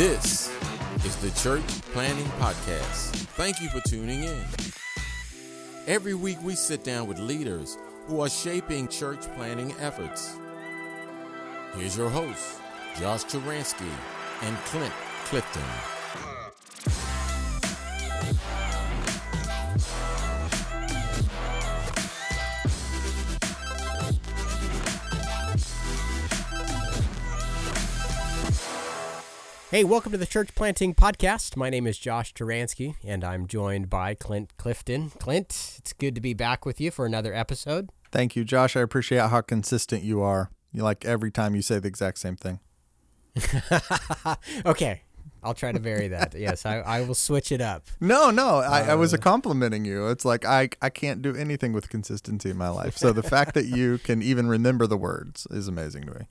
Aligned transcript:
This 0.00 0.50
is 1.04 1.14
the 1.16 1.30
Church 1.42 1.82
Planting 1.92 2.24
Podcast. 2.38 3.10
Thank 3.36 3.60
you 3.60 3.68
for 3.68 3.86
tuning 3.86 4.22
in. 4.22 4.46
Every 5.86 6.14
week 6.14 6.38
we 6.42 6.54
sit 6.54 6.82
down 6.84 7.06
with 7.06 7.18
leaders 7.18 7.76
who 8.06 8.22
are 8.22 8.30
shaping 8.30 8.88
church 8.88 9.20
planting 9.36 9.74
efforts. 9.78 10.38
Here's 11.76 11.98
your 11.98 12.08
hosts, 12.08 12.60
Josh 12.98 13.24
Taransky 13.24 13.92
and 14.40 14.56
Clint 14.64 14.94
Clifton. 15.26 15.99
Hey, 29.70 29.84
welcome 29.84 30.10
to 30.10 30.18
the 30.18 30.26
Church 30.26 30.52
Planting 30.56 30.96
Podcast. 30.96 31.54
My 31.54 31.70
name 31.70 31.86
is 31.86 31.96
Josh 31.96 32.34
Taransky, 32.34 32.96
and 33.04 33.22
I'm 33.22 33.46
joined 33.46 33.88
by 33.88 34.14
Clint 34.14 34.56
Clifton. 34.56 35.10
Clint, 35.20 35.76
it's 35.78 35.92
good 35.92 36.16
to 36.16 36.20
be 36.20 36.34
back 36.34 36.66
with 36.66 36.80
you 36.80 36.90
for 36.90 37.06
another 37.06 37.32
episode. 37.32 37.90
Thank 38.10 38.34
you, 38.34 38.42
Josh. 38.42 38.74
I 38.74 38.80
appreciate 38.80 39.30
how 39.30 39.42
consistent 39.42 40.02
you 40.02 40.22
are. 40.22 40.50
You 40.72 40.82
like 40.82 41.04
every 41.04 41.30
time 41.30 41.54
you 41.54 41.62
say 41.62 41.78
the 41.78 41.86
exact 41.86 42.18
same 42.18 42.34
thing. 42.34 42.58
okay, 44.66 45.02
I'll 45.40 45.54
try 45.54 45.70
to 45.70 45.78
vary 45.78 46.08
that. 46.08 46.34
yes, 46.36 46.66
I, 46.66 46.78
I 46.78 47.02
will 47.02 47.14
switch 47.14 47.52
it 47.52 47.60
up. 47.60 47.86
No, 48.00 48.32
no, 48.32 48.56
I, 48.56 48.80
I 48.80 48.94
was 48.96 49.14
uh, 49.14 49.18
complimenting 49.18 49.84
you. 49.84 50.08
It's 50.08 50.24
like 50.24 50.44
I, 50.44 50.70
I 50.82 50.90
can't 50.90 51.22
do 51.22 51.36
anything 51.36 51.72
with 51.72 51.88
consistency 51.88 52.50
in 52.50 52.56
my 52.56 52.70
life. 52.70 52.96
So 52.96 53.12
the 53.12 53.22
fact 53.22 53.54
that 53.54 53.66
you 53.66 53.98
can 54.02 54.20
even 54.20 54.48
remember 54.48 54.88
the 54.88 54.96
words 54.96 55.46
is 55.48 55.68
amazing 55.68 56.06
to 56.06 56.14
me. 56.18 56.26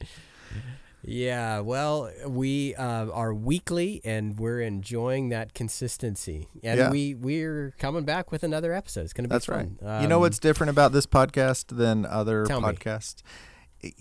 Yeah, 1.01 1.59
well, 1.61 2.11
we 2.27 2.75
uh, 2.75 3.09
are 3.11 3.33
weekly, 3.33 4.01
and 4.03 4.37
we're 4.37 4.59
enjoying 4.61 5.29
that 5.29 5.53
consistency. 5.53 6.47
And 6.61 6.77
Yeah. 6.77 6.91
we 6.91 7.15
we're 7.15 7.73
coming 7.77 8.03
back 8.03 8.31
with 8.31 8.43
another 8.43 8.73
episode. 8.73 9.01
It's 9.05 9.13
going 9.13 9.23
to 9.23 9.29
be 9.29 9.33
That's 9.35 9.45
fun. 9.45 9.77
right. 9.81 10.01
you 10.01 10.07
know 10.07 10.15
Um, 10.17 10.21
what's 10.21 10.39
different 10.39 10.69
about 10.71 10.91
this 10.91 11.05
podcast 11.05 11.75
than 11.77 12.05
other 12.05 12.45
Tell 12.45 12.59
me. 12.61 12.67
podcasts? 12.67 13.21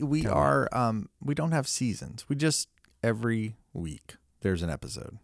We 0.00 0.22
Tell 0.22 0.34
are 0.34 0.68
um 0.72 1.08
we 1.22 1.34
don't 1.36 1.52
have 1.52 1.68
seasons. 1.68 2.28
We 2.28 2.34
just 2.34 2.68
every 3.02 3.54
week 3.72 4.16
there's 4.40 4.62
an 4.62 4.70
episode. 4.70 5.18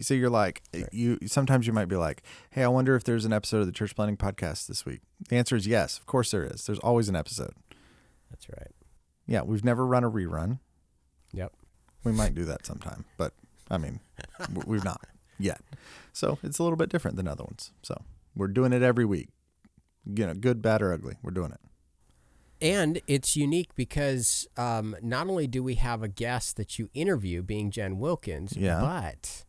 So 0.00 0.14
you're 0.14 0.30
like 0.30 0.62
you 0.90 1.18
sometimes 1.26 1.66
you 1.66 1.74
might 1.74 1.88
be 1.88 1.96
like, 1.96 2.22
"Hey, 2.50 2.64
I 2.64 2.68
wonder 2.68 2.96
if 2.96 3.04
there's 3.04 3.26
an 3.26 3.32
episode 3.34 3.60
of 3.60 3.66
the 3.66 3.72
Church 3.72 3.94
Planting 3.94 4.16
podcast 4.16 4.66
this 4.68 4.86
week." 4.86 5.02
The 5.28 5.36
answer 5.36 5.54
is 5.54 5.66
yes. 5.66 5.98
Of 5.98 6.06
course 6.06 6.30
there 6.30 6.44
is. 6.44 6.64
There's 6.64 6.78
always 6.78 7.10
an 7.10 7.14
episode. 7.14 7.52
That's 8.30 8.48
right. 8.48 8.72
Yeah, 9.26 9.42
we've 9.42 9.64
never 9.64 9.86
run 9.86 10.02
a 10.02 10.10
rerun. 10.10 10.60
Yep. 11.34 11.52
We 12.04 12.12
might 12.12 12.34
do 12.34 12.44
that 12.44 12.66
sometime, 12.66 13.04
but 13.16 13.32
I 13.70 13.78
mean, 13.78 14.00
we've 14.66 14.84
not 14.84 15.00
yet. 15.38 15.60
So 16.12 16.38
it's 16.42 16.58
a 16.58 16.62
little 16.62 16.76
bit 16.76 16.90
different 16.90 17.16
than 17.16 17.26
other 17.26 17.44
ones. 17.44 17.72
So 17.82 18.02
we're 18.36 18.48
doing 18.48 18.72
it 18.72 18.82
every 18.82 19.04
week. 19.04 19.28
You 20.06 20.26
know, 20.26 20.34
good, 20.34 20.60
bad, 20.60 20.82
or 20.82 20.92
ugly. 20.92 21.14
We're 21.22 21.30
doing 21.30 21.52
it. 21.52 21.60
And 22.60 23.00
it's 23.06 23.36
unique 23.36 23.74
because 23.74 24.46
um, 24.56 24.94
not 25.02 25.28
only 25.28 25.46
do 25.46 25.62
we 25.62 25.74
have 25.76 26.02
a 26.02 26.08
guest 26.08 26.56
that 26.56 26.78
you 26.78 26.88
interview, 26.94 27.42
being 27.42 27.70
Jen 27.70 27.98
Wilkins, 27.98 28.54
Yeah. 28.56 28.80
but 28.80 29.44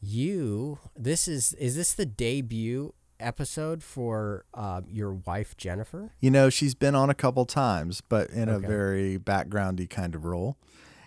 you, 0.00 0.78
this 0.96 1.28
is, 1.28 1.52
is 1.54 1.76
this 1.76 1.92
the 1.94 2.06
debut 2.06 2.94
episode 3.20 3.82
for 3.82 4.44
uh, 4.54 4.80
your 4.88 5.12
wife, 5.12 5.56
Jennifer? 5.56 6.12
You 6.20 6.30
know, 6.30 6.50
she's 6.50 6.74
been 6.74 6.94
on 6.94 7.08
a 7.10 7.14
couple 7.14 7.44
times, 7.46 8.00
but 8.00 8.30
in 8.30 8.48
a 8.48 8.58
very 8.58 9.18
backgroundy 9.18 9.88
kind 9.88 10.14
of 10.14 10.24
role. 10.24 10.56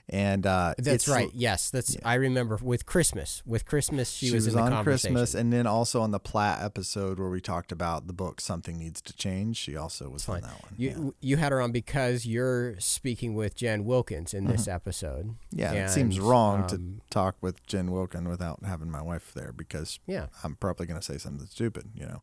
And 0.08 0.46
uh, 0.46 0.76
That's 0.78 1.08
right. 1.08 1.32
Yes, 1.34 1.72
that's. 1.72 1.98
I 2.06 2.14
remember 2.16 2.60
with 2.62 2.86
Christmas. 2.86 3.42
With 3.44 3.66
Christmas, 3.66 4.12
she, 4.12 4.28
She, 4.28 4.36
was, 4.36 4.46
was, 4.46 4.54
in 4.54 4.64
the 4.64 4.72
on. 4.72 4.84
Christmas, 4.84 5.34
and 5.34 5.52
then 5.52 5.66
also 5.66 6.02
on 6.02 6.12
the 6.12 6.20
Platt 6.20 6.64
episode 6.64 7.18
where 7.18 7.30
we 7.30 7.42
talked 7.42 7.72
about 7.72 8.06
the 8.06 8.14
book 8.14 8.40
"Something 8.40 8.78
Needs 8.78 9.02
to 9.02 9.14
Change." 9.14 9.58
She 9.58 9.76
also 9.76 10.10
was 10.10 10.30
on 10.30 10.42
that 10.42 10.62
one. 10.62 10.74
You 10.78 11.16
you 11.22 11.38
had 11.38 11.52
her 11.52 11.60
on 11.60 11.72
because 11.72 12.24
you're 12.24 12.80
speaking 12.80 13.34
with 13.34 13.56
Jen 13.56 13.84
Wilkins 13.84 14.36
in 14.36 14.46
this 14.46 14.68
episode. 14.68 15.26
Mm-hmm. 15.26 15.60
yeah, 15.60 15.72
it 15.86 15.90
seems 15.90 16.20
wrong 16.20 16.62
um, 16.62 16.68
to 16.68 16.82
talk 17.10 17.36
with 17.42 17.66
Jen 17.66 17.92
Wilkin 17.92 18.30
without 18.30 18.60
having 18.64 18.92
my 18.92 19.02
wife 19.02 19.32
there 19.34 19.52
because 19.52 20.00
Yeah. 20.06 20.28
I'm 20.44 20.56
probably 20.56 20.86
going 20.86 21.00
to 21.00 21.06
say 21.06 21.18
something 21.18 21.48
stupid. 21.48 21.90
You 21.96 22.06
know. 22.06 22.22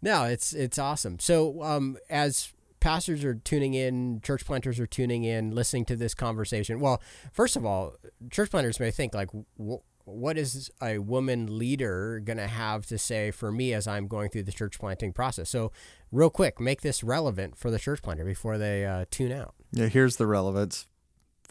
No, 0.00 0.24
it's 0.24 0.52
it's 0.52 0.78
awesome. 0.78 1.18
So 1.18 1.62
um, 1.64 1.96
as 2.08 2.52
pastors 2.82 3.22
are 3.24 3.34
tuning 3.34 3.74
in, 3.74 4.20
church 4.22 4.44
planters 4.44 4.80
are 4.80 4.86
tuning 4.88 5.22
in, 5.22 5.54
listening 5.54 5.84
to 5.86 5.96
this 5.96 6.14
conversation. 6.14 6.80
Well, 6.80 7.00
first 7.32 7.54
of 7.54 7.64
all, 7.64 7.94
church 8.30 8.50
planters 8.50 8.80
may 8.80 8.90
think 8.90 9.14
like, 9.14 9.30
wh- 9.56 9.78
what 10.04 10.36
is 10.36 10.68
a 10.82 10.98
woman 10.98 11.58
leader 11.58 12.20
going 12.24 12.38
to 12.38 12.48
have 12.48 12.84
to 12.86 12.98
say 12.98 13.30
for 13.30 13.52
me 13.52 13.72
as 13.72 13.86
I'm 13.86 14.08
going 14.08 14.30
through 14.30 14.42
the 14.42 14.52
church 14.52 14.80
planting 14.80 15.12
process? 15.12 15.48
So, 15.48 15.70
real 16.10 16.28
quick, 16.28 16.60
make 16.60 16.82
this 16.82 17.04
relevant 17.04 17.56
for 17.56 17.70
the 17.70 17.78
church 17.78 18.02
planter 18.02 18.24
before 18.24 18.58
they 18.58 18.84
uh, 18.84 19.04
tune 19.12 19.30
out. 19.30 19.54
Yeah, 19.70 19.86
here's 19.86 20.16
the 20.16 20.26
relevance. 20.26 20.88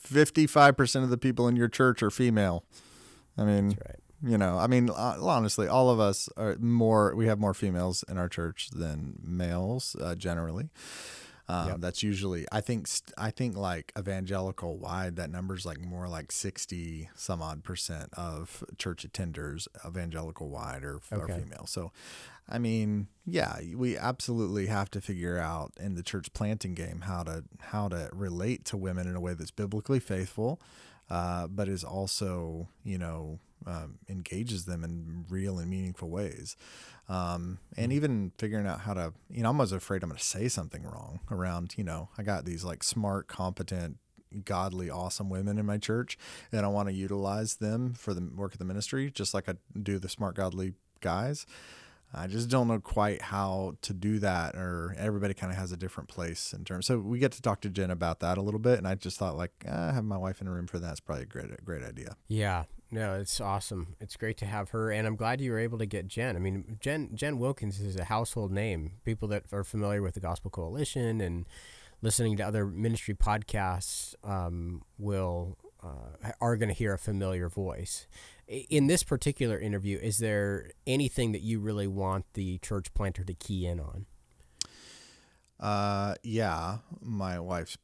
55% 0.05 1.03
of 1.03 1.09
the 1.09 1.17
people 1.17 1.47
in 1.47 1.55
your 1.55 1.69
church 1.69 2.03
are 2.03 2.11
female. 2.11 2.65
I 3.37 3.45
mean, 3.45 3.69
That's 3.69 3.87
right. 3.87 3.99
You 4.23 4.37
know, 4.37 4.57
I 4.57 4.67
mean, 4.67 4.89
uh, 4.89 5.17
honestly, 5.21 5.67
all 5.67 5.89
of 5.89 5.99
us 5.99 6.29
are 6.37 6.55
more, 6.59 7.15
we 7.15 7.27
have 7.27 7.39
more 7.39 7.53
females 7.53 8.03
in 8.07 8.17
our 8.17 8.29
church 8.29 8.69
than 8.71 9.19
males 9.23 9.95
uh, 10.01 10.15
generally. 10.15 10.69
Um, 11.49 11.67
Yep. 11.67 11.77
That's 11.81 12.03
usually, 12.03 12.45
I 12.51 12.61
think, 12.61 12.87
I 13.17 13.29
think 13.29 13.57
like 13.57 13.91
evangelical 13.97 14.77
wide, 14.77 15.17
that 15.17 15.29
number's 15.29 15.65
like 15.65 15.81
more 15.81 16.07
like 16.07 16.31
60 16.31 17.09
some 17.15 17.41
odd 17.41 17.63
percent 17.63 18.09
of 18.13 18.63
church 18.77 19.05
attenders, 19.05 19.67
evangelical 19.85 20.49
wide, 20.49 20.83
are, 20.83 21.01
are 21.11 21.27
female. 21.27 21.65
So, 21.65 21.91
I 22.47 22.57
mean, 22.57 23.07
yeah, 23.25 23.59
we 23.75 23.97
absolutely 23.97 24.67
have 24.67 24.89
to 24.91 25.01
figure 25.01 25.37
out 25.39 25.73
in 25.79 25.95
the 25.95 26.03
church 26.03 26.31
planting 26.31 26.73
game 26.73 27.01
how 27.01 27.23
to 27.23 27.43
how 27.59 27.89
to 27.89 28.09
relate 28.13 28.63
to 28.65 28.77
women 28.77 29.07
in 29.07 29.15
a 29.15 29.19
way 29.21 29.33
that's 29.33 29.51
biblically 29.51 29.99
faithful, 29.99 30.61
uh, 31.09 31.47
but 31.47 31.67
is 31.67 31.83
also 31.83 32.69
you 32.83 32.97
know 32.97 33.39
um, 33.65 33.99
engages 34.09 34.65
them 34.65 34.83
in 34.83 35.25
real 35.29 35.59
and 35.59 35.69
meaningful 35.69 36.09
ways, 36.09 36.55
um, 37.09 37.59
and 37.77 37.91
even 37.91 38.31
figuring 38.37 38.67
out 38.67 38.81
how 38.81 38.93
to 38.93 39.13
you 39.29 39.43
know 39.43 39.49
I'm 39.49 39.57
always 39.57 39.71
afraid 39.71 40.03
I'm 40.03 40.09
going 40.09 40.19
to 40.19 40.25
say 40.25 40.47
something 40.47 40.83
wrong 40.83 41.19
around 41.29 41.75
you 41.77 41.83
know 41.83 42.09
I 42.17 42.23
got 42.23 42.45
these 42.45 42.63
like 42.63 42.83
smart, 42.83 43.27
competent. 43.27 43.97
Godly, 44.45 44.89
awesome 44.89 45.29
women 45.29 45.57
in 45.57 45.65
my 45.65 45.77
church, 45.77 46.17
and 46.53 46.65
I 46.65 46.69
want 46.69 46.87
to 46.87 46.93
utilize 46.93 47.55
them 47.55 47.93
for 47.93 48.13
the 48.13 48.21
work 48.33 48.53
of 48.53 48.59
the 48.59 48.63
ministry, 48.63 49.11
just 49.11 49.33
like 49.33 49.49
I 49.49 49.55
do 49.77 49.99
the 49.99 50.07
smart, 50.07 50.37
godly 50.37 50.71
guys. 51.01 51.45
I 52.13 52.27
just 52.27 52.49
don't 52.49 52.67
know 52.67 52.79
quite 52.79 53.21
how 53.21 53.75
to 53.83 53.93
do 53.93 54.19
that, 54.19 54.55
or 54.55 54.95
everybody 54.97 55.33
kind 55.33 55.51
of 55.51 55.57
has 55.57 55.71
a 55.71 55.77
different 55.77 56.09
place 56.09 56.53
in 56.53 56.65
terms. 56.65 56.85
So 56.85 56.99
we 56.99 57.19
get 57.19 57.31
to 57.33 57.41
talk 57.41 57.61
to 57.61 57.69
Jen 57.69 57.89
about 57.89 58.19
that 58.19 58.37
a 58.37 58.41
little 58.41 58.59
bit, 58.59 58.77
and 58.77 58.87
I 58.87 58.95
just 58.95 59.17
thought 59.17 59.37
like 59.37 59.51
uh, 59.67 59.93
have 59.93 60.03
my 60.03 60.17
wife 60.17 60.41
in 60.41 60.47
a 60.47 60.51
room 60.51 60.67
for 60.67 60.77
that's 60.79 60.99
probably 60.99 61.23
a 61.23 61.27
great, 61.27 61.63
great 61.63 61.83
idea. 61.83 62.17
Yeah, 62.27 62.63
no, 62.91 63.15
it's 63.15 63.39
awesome. 63.39 63.95
It's 64.01 64.17
great 64.17 64.37
to 64.37 64.45
have 64.45 64.71
her, 64.71 64.91
and 64.91 65.07
I'm 65.07 65.15
glad 65.15 65.39
you 65.39 65.51
were 65.51 65.59
able 65.59 65.77
to 65.77 65.85
get 65.85 66.07
Jen. 66.07 66.35
I 66.35 66.39
mean, 66.39 66.77
Jen 66.81 67.09
Jen 67.15 67.39
Wilkins 67.39 67.79
is 67.79 67.95
a 67.95 68.03
household 68.03 68.51
name. 68.51 68.93
People 69.05 69.29
that 69.29 69.45
are 69.53 69.63
familiar 69.63 70.01
with 70.01 70.15
the 70.15 70.19
Gospel 70.19 70.51
Coalition 70.51 71.21
and 71.21 71.45
listening 72.01 72.35
to 72.37 72.43
other 72.43 72.65
ministry 72.65 73.13
podcasts 73.13 74.13
um, 74.25 74.83
will 74.97 75.57
uh, 75.81 76.31
are 76.41 76.57
going 76.57 76.69
to 76.69 76.75
hear 76.75 76.93
a 76.93 76.97
familiar 76.97 77.47
voice. 77.47 78.07
In 78.47 78.87
this 78.87 79.03
particular 79.03 79.57
interview, 79.57 79.97
is 79.97 80.17
there 80.17 80.71
anything 80.85 81.31
that 81.31 81.41
you 81.41 81.59
really 81.59 81.87
want 81.87 82.25
the 82.33 82.57
church 82.57 82.93
planter 82.93 83.23
to 83.23 83.33
key 83.33 83.65
in 83.65 83.79
on? 83.79 84.05
Uh, 85.59 86.15
yeah, 86.23 86.79
my 86.99 87.39
wife's 87.39 87.77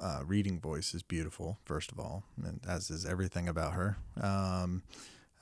uh, 0.00 0.20
reading 0.26 0.60
voice 0.60 0.94
is 0.94 1.02
beautiful, 1.02 1.58
first 1.64 1.92
of 1.92 1.98
all, 1.98 2.24
and 2.42 2.60
as 2.68 2.90
is 2.90 3.04
everything 3.06 3.48
about 3.48 3.72
her. 3.74 3.96
Um, 4.20 4.82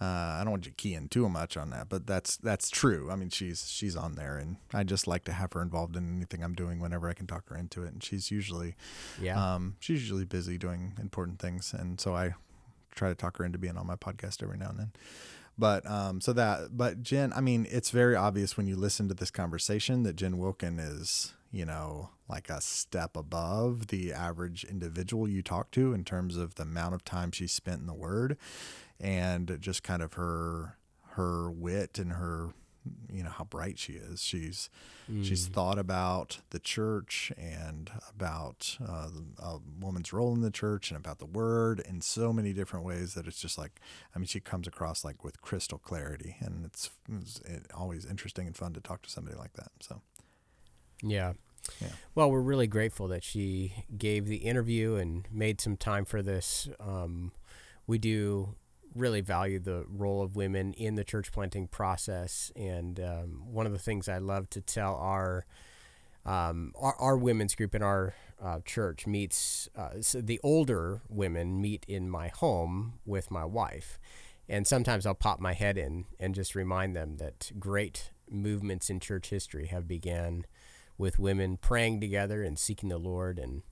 uh, 0.00 0.04
I 0.04 0.40
don't 0.42 0.50
want 0.50 0.66
you 0.66 0.72
keying 0.76 1.08
too 1.08 1.28
much 1.28 1.56
on 1.56 1.70
that, 1.70 1.88
but 1.88 2.06
that's 2.06 2.36
that's 2.36 2.68
true. 2.68 3.10
I 3.10 3.16
mean, 3.16 3.30
she's 3.30 3.70
she's 3.70 3.96
on 3.96 4.16
there, 4.16 4.36
and 4.38 4.56
I 4.72 4.82
just 4.82 5.06
like 5.06 5.24
to 5.24 5.32
have 5.32 5.52
her 5.52 5.62
involved 5.62 5.96
in 5.96 6.16
anything 6.16 6.42
I'm 6.42 6.54
doing 6.54 6.80
whenever 6.80 7.08
I 7.08 7.14
can 7.14 7.26
talk 7.26 7.48
her 7.48 7.56
into 7.56 7.84
it. 7.84 7.92
And 7.92 8.02
she's 8.02 8.30
usually 8.30 8.74
Yeah, 9.20 9.54
Um, 9.54 9.76
she's 9.80 10.00
usually 10.00 10.24
busy 10.24 10.58
doing 10.58 10.94
important 11.00 11.38
things, 11.38 11.72
and 11.72 12.00
so 12.00 12.14
I 12.14 12.34
try 12.94 13.08
to 13.08 13.14
talk 13.14 13.38
her 13.38 13.44
into 13.44 13.58
being 13.58 13.76
on 13.76 13.86
my 13.86 13.96
podcast 13.96 14.42
every 14.42 14.58
now 14.58 14.70
and 14.70 14.78
then. 14.78 14.92
But 15.56 15.88
um, 15.88 16.20
so 16.20 16.32
that, 16.32 16.76
but 16.76 17.02
Jen, 17.02 17.32
I 17.32 17.40
mean, 17.40 17.66
it's 17.70 17.90
very 17.90 18.16
obvious 18.16 18.56
when 18.56 18.66
you 18.66 18.74
listen 18.74 19.06
to 19.08 19.14
this 19.14 19.30
conversation 19.30 20.02
that 20.02 20.16
Jen 20.16 20.38
Wilkin 20.38 20.80
is, 20.80 21.32
you 21.54 21.64
know, 21.64 22.10
like 22.28 22.50
a 22.50 22.60
step 22.60 23.16
above 23.16 23.86
the 23.86 24.12
average 24.12 24.64
individual 24.64 25.28
you 25.28 25.40
talk 25.40 25.70
to 25.70 25.92
in 25.94 26.04
terms 26.04 26.36
of 26.36 26.56
the 26.56 26.64
amount 26.64 26.94
of 26.94 27.04
time 27.04 27.30
she 27.30 27.46
spent 27.46 27.80
in 27.80 27.86
the 27.86 27.94
Word, 27.94 28.36
and 29.00 29.56
just 29.60 29.82
kind 29.82 30.02
of 30.02 30.14
her 30.14 30.76
her 31.12 31.48
wit 31.48 31.98
and 31.98 32.12
her 32.14 32.54
you 33.10 33.22
know 33.22 33.30
how 33.30 33.44
bright 33.44 33.78
she 33.78 33.94
is. 33.94 34.20
She's 34.22 34.68
she's 35.22 35.46
thought 35.46 35.78
about 35.78 36.40
the 36.50 36.58
church 36.58 37.32
and 37.38 37.90
about 38.10 38.76
uh, 38.86 39.08
a 39.38 39.58
woman's 39.80 40.12
role 40.12 40.34
in 40.34 40.40
the 40.40 40.50
church 40.50 40.90
and 40.90 40.98
about 40.98 41.18
the 41.18 41.26
word 41.26 41.80
in 41.80 42.00
so 42.00 42.32
many 42.32 42.52
different 42.52 42.84
ways 42.84 43.14
that 43.14 43.26
it's 43.26 43.40
just 43.40 43.56
like 43.56 43.80
I 44.14 44.18
mean 44.18 44.26
she 44.26 44.40
comes 44.40 44.66
across 44.66 45.04
like 45.04 45.22
with 45.24 45.40
crystal 45.40 45.78
clarity, 45.78 46.36
and 46.40 46.66
it's, 46.66 46.90
it's 47.08 47.40
always 47.74 48.04
interesting 48.04 48.46
and 48.46 48.56
fun 48.56 48.72
to 48.74 48.80
talk 48.80 49.02
to 49.02 49.10
somebody 49.10 49.36
like 49.36 49.52
that. 49.54 49.70
So 49.80 50.02
Yeah. 51.02 51.32
Yeah. 51.80 51.88
Well, 52.14 52.30
we're 52.30 52.40
really 52.40 52.66
grateful 52.66 53.08
that 53.08 53.24
she 53.24 53.72
gave 53.96 54.26
the 54.26 54.36
interview 54.36 54.96
and 54.96 55.26
made 55.32 55.60
some 55.60 55.76
time 55.76 56.04
for 56.04 56.22
this. 56.22 56.68
Um, 56.78 57.32
we 57.86 57.98
do 57.98 58.54
really 58.94 59.20
value 59.20 59.58
the 59.58 59.84
role 59.88 60.22
of 60.22 60.36
women 60.36 60.72
in 60.74 60.94
the 60.94 61.04
church 61.04 61.32
planting 61.32 61.66
process, 61.66 62.52
and 62.54 63.00
um, 63.00 63.42
one 63.52 63.66
of 63.66 63.72
the 63.72 63.78
things 63.78 64.08
I 64.08 64.18
love 64.18 64.48
to 64.50 64.60
tell 64.60 64.94
our 64.96 65.46
um, 66.26 66.72
our, 66.78 66.94
our 66.96 67.16
women's 67.16 67.54
group 67.54 67.74
in 67.74 67.82
our 67.82 68.14
uh, 68.42 68.60
church 68.64 69.06
meets 69.06 69.68
uh, 69.76 70.00
so 70.00 70.20
the 70.20 70.40
older 70.42 71.02
women 71.08 71.60
meet 71.60 71.84
in 71.88 72.08
my 72.08 72.28
home 72.28 72.94
with 73.04 73.30
my 73.30 73.44
wife, 73.44 73.98
and 74.48 74.66
sometimes 74.66 75.06
I'll 75.06 75.14
pop 75.14 75.40
my 75.40 75.54
head 75.54 75.76
in 75.78 76.04
and 76.20 76.34
just 76.34 76.54
remind 76.54 76.94
them 76.94 77.16
that 77.16 77.52
great 77.58 78.10
movements 78.30 78.90
in 78.90 79.00
church 79.00 79.30
history 79.30 79.66
have 79.66 79.88
began 79.88 80.46
with 80.98 81.18
women 81.18 81.56
praying 81.56 82.00
together 82.00 82.42
and 82.42 82.58
seeking 82.58 82.88
the 82.88 82.98
Lord. 82.98 83.38
And 83.38 83.62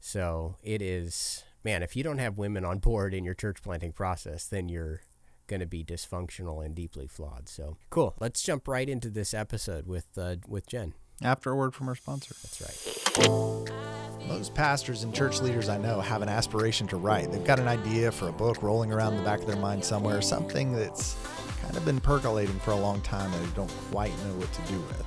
so 0.00 0.56
it 0.62 0.80
is, 0.82 1.44
man, 1.64 1.82
if 1.82 1.96
you 1.96 2.02
don't 2.02 2.18
have 2.18 2.38
women 2.38 2.64
on 2.64 2.78
board 2.78 3.14
in 3.14 3.24
your 3.24 3.34
church 3.34 3.62
planting 3.62 3.92
process, 3.92 4.46
then 4.46 4.68
you're 4.68 5.02
going 5.48 5.60
to 5.60 5.66
be 5.66 5.84
dysfunctional 5.84 6.64
and 6.64 6.74
deeply 6.74 7.06
flawed. 7.06 7.48
So 7.48 7.76
cool. 7.90 8.14
Let's 8.20 8.42
jump 8.42 8.66
right 8.68 8.88
into 8.88 9.10
this 9.10 9.34
episode 9.34 9.86
with 9.86 10.06
uh, 10.16 10.36
with 10.48 10.66
Jen. 10.66 10.94
after 11.22 11.50
a 11.50 11.56
word 11.56 11.74
from 11.74 11.88
our 11.88 11.94
sponsor. 11.94 12.34
That's 12.42 12.60
right. 12.60 14.28
Most 14.28 14.54
pastors 14.54 15.02
and 15.02 15.14
church 15.14 15.40
leaders 15.40 15.68
I 15.68 15.76
know 15.78 16.00
have 16.00 16.22
an 16.22 16.28
aspiration 16.28 16.86
to 16.88 16.96
write. 16.96 17.30
They've 17.32 17.44
got 17.44 17.58
an 17.58 17.68
idea 17.68 18.10
for 18.12 18.28
a 18.28 18.32
book 18.32 18.62
rolling 18.62 18.92
around 18.92 19.16
the 19.16 19.22
back 19.22 19.40
of 19.40 19.46
their 19.46 19.56
mind 19.56 19.84
somewhere, 19.84 20.22
something 20.22 20.72
that's 20.72 21.16
kind 21.60 21.76
of 21.76 21.84
been 21.84 22.00
percolating 22.00 22.58
for 22.60 22.70
a 22.70 22.76
long 22.76 23.00
time 23.02 23.32
and 23.34 23.44
they 23.44 23.54
don't 23.54 23.70
quite 23.90 24.16
know 24.24 24.34
what 24.36 24.52
to 24.52 24.62
do 24.72 24.78
with. 24.80 25.04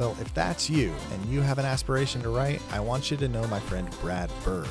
Well, 0.00 0.16
if 0.18 0.32
that's 0.32 0.70
you 0.70 0.94
and 1.12 1.26
you 1.26 1.42
have 1.42 1.58
an 1.58 1.66
aspiration 1.66 2.22
to 2.22 2.30
write, 2.30 2.62
I 2.72 2.80
want 2.80 3.10
you 3.10 3.18
to 3.18 3.28
know 3.28 3.46
my 3.48 3.60
friend 3.60 3.86
Brad 4.00 4.30
Bird. 4.46 4.66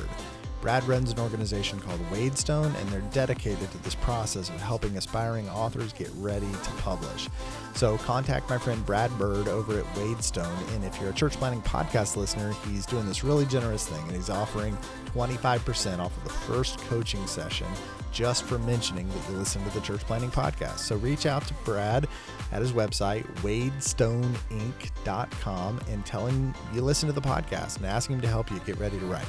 Brad 0.60 0.82
runs 0.88 1.12
an 1.12 1.20
organization 1.20 1.78
called 1.78 2.00
Wadestone, 2.10 2.74
and 2.74 2.88
they're 2.88 3.00
dedicated 3.12 3.70
to 3.70 3.78
this 3.84 3.94
process 3.94 4.48
of 4.48 4.60
helping 4.60 4.96
aspiring 4.96 5.48
authors 5.50 5.92
get 5.92 6.10
ready 6.16 6.50
to 6.50 6.70
publish. 6.78 7.28
So 7.76 7.96
contact 7.98 8.50
my 8.50 8.58
friend 8.58 8.84
Brad 8.84 9.16
Bird 9.18 9.46
over 9.46 9.78
at 9.78 9.86
Wadestone, 9.94 10.74
and 10.74 10.84
if 10.84 11.00
you're 11.00 11.10
a 11.10 11.14
church 11.14 11.34
planting 11.34 11.62
podcast 11.62 12.16
listener, 12.16 12.52
he's 12.66 12.84
doing 12.84 13.06
this 13.06 13.22
really 13.22 13.46
generous 13.46 13.86
thing, 13.86 14.02
and 14.08 14.16
he's 14.16 14.30
offering 14.30 14.76
25% 15.14 16.00
off 16.00 16.16
of 16.16 16.24
the 16.24 16.30
first 16.30 16.78
coaching 16.88 17.24
session 17.28 17.68
just 18.12 18.44
for 18.44 18.58
mentioning 18.58 19.08
that 19.08 19.30
you 19.30 19.36
listen 19.36 19.62
to 19.64 19.70
the 19.70 19.80
church 19.80 20.00
planting 20.02 20.30
podcast. 20.30 20.78
So 20.78 20.96
reach 20.96 21.26
out 21.26 21.46
to 21.48 21.54
Brad 21.64 22.06
at 22.52 22.60
his 22.60 22.72
website, 22.72 23.24
wadestoneinc.com, 23.42 25.80
and 25.88 26.06
tell 26.06 26.26
him 26.26 26.54
you 26.74 26.82
listen 26.82 27.06
to 27.08 27.12
the 27.12 27.20
podcast 27.20 27.78
and 27.78 27.86
ask 27.86 28.10
him 28.10 28.20
to 28.20 28.28
help 28.28 28.50
you 28.50 28.58
get 28.60 28.78
ready 28.78 28.98
to 28.98 29.06
write. 29.06 29.26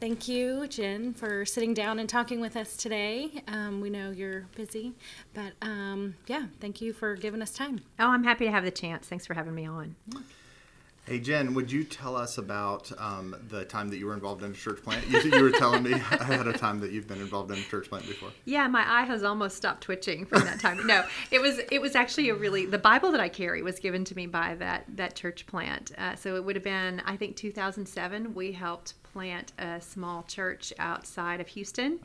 Thank 0.00 0.26
you, 0.26 0.66
Jen, 0.66 1.14
for 1.14 1.44
sitting 1.44 1.74
down 1.74 2.00
and 2.00 2.08
talking 2.08 2.40
with 2.40 2.56
us 2.56 2.76
today. 2.76 3.40
Um, 3.46 3.80
we 3.80 3.88
know 3.88 4.10
you're 4.10 4.48
busy, 4.56 4.94
but 5.32 5.52
um, 5.62 6.16
yeah, 6.26 6.46
thank 6.60 6.80
you 6.80 6.92
for 6.92 7.14
giving 7.14 7.40
us 7.40 7.52
time. 7.52 7.80
Oh, 8.00 8.08
I'm 8.08 8.24
happy 8.24 8.46
to 8.46 8.50
have 8.50 8.64
the 8.64 8.72
chance. 8.72 9.06
Thanks 9.06 9.26
for 9.26 9.34
having 9.34 9.54
me 9.54 9.64
on. 9.64 9.94
Hey 11.04 11.18
Jen, 11.18 11.54
would 11.54 11.72
you 11.72 11.82
tell 11.82 12.14
us 12.14 12.38
about 12.38 12.92
um, 12.96 13.34
the 13.48 13.64
time 13.64 13.88
that 13.88 13.96
you 13.96 14.06
were 14.06 14.14
involved 14.14 14.44
in 14.44 14.52
a 14.52 14.54
church 14.54 14.80
plant? 14.84 15.04
You, 15.08 15.18
you 15.18 15.42
were 15.42 15.50
telling 15.50 15.82
me 15.82 15.92
ahead 15.92 16.46
of 16.46 16.56
time 16.58 16.78
that 16.78 16.92
you've 16.92 17.08
been 17.08 17.20
involved 17.20 17.50
in 17.50 17.58
a 17.58 17.62
church 17.62 17.88
plant 17.88 18.06
before. 18.06 18.30
Yeah, 18.44 18.68
my 18.68 18.88
eye 18.88 19.02
has 19.02 19.24
almost 19.24 19.56
stopped 19.56 19.80
twitching 19.82 20.26
from 20.26 20.44
that 20.44 20.60
time. 20.60 20.86
no, 20.86 21.04
it 21.32 21.42
was 21.42 21.58
it 21.72 21.82
was 21.82 21.96
actually 21.96 22.28
a 22.28 22.34
really 22.36 22.66
the 22.66 22.78
Bible 22.78 23.10
that 23.10 23.20
I 23.20 23.28
carry 23.28 23.62
was 23.62 23.80
given 23.80 24.04
to 24.04 24.14
me 24.14 24.28
by 24.28 24.54
that 24.60 24.84
that 24.96 25.16
church 25.16 25.44
plant. 25.48 25.90
Uh, 25.98 26.14
so 26.14 26.36
it 26.36 26.44
would 26.44 26.54
have 26.54 26.64
been 26.64 27.02
I 27.04 27.16
think 27.16 27.34
2007. 27.34 28.32
We 28.32 28.52
helped 28.52 28.94
plant 29.12 29.52
a 29.58 29.80
small 29.80 30.22
church 30.24 30.72
outside 30.78 31.40
of 31.40 31.48
Houston. 31.48 32.00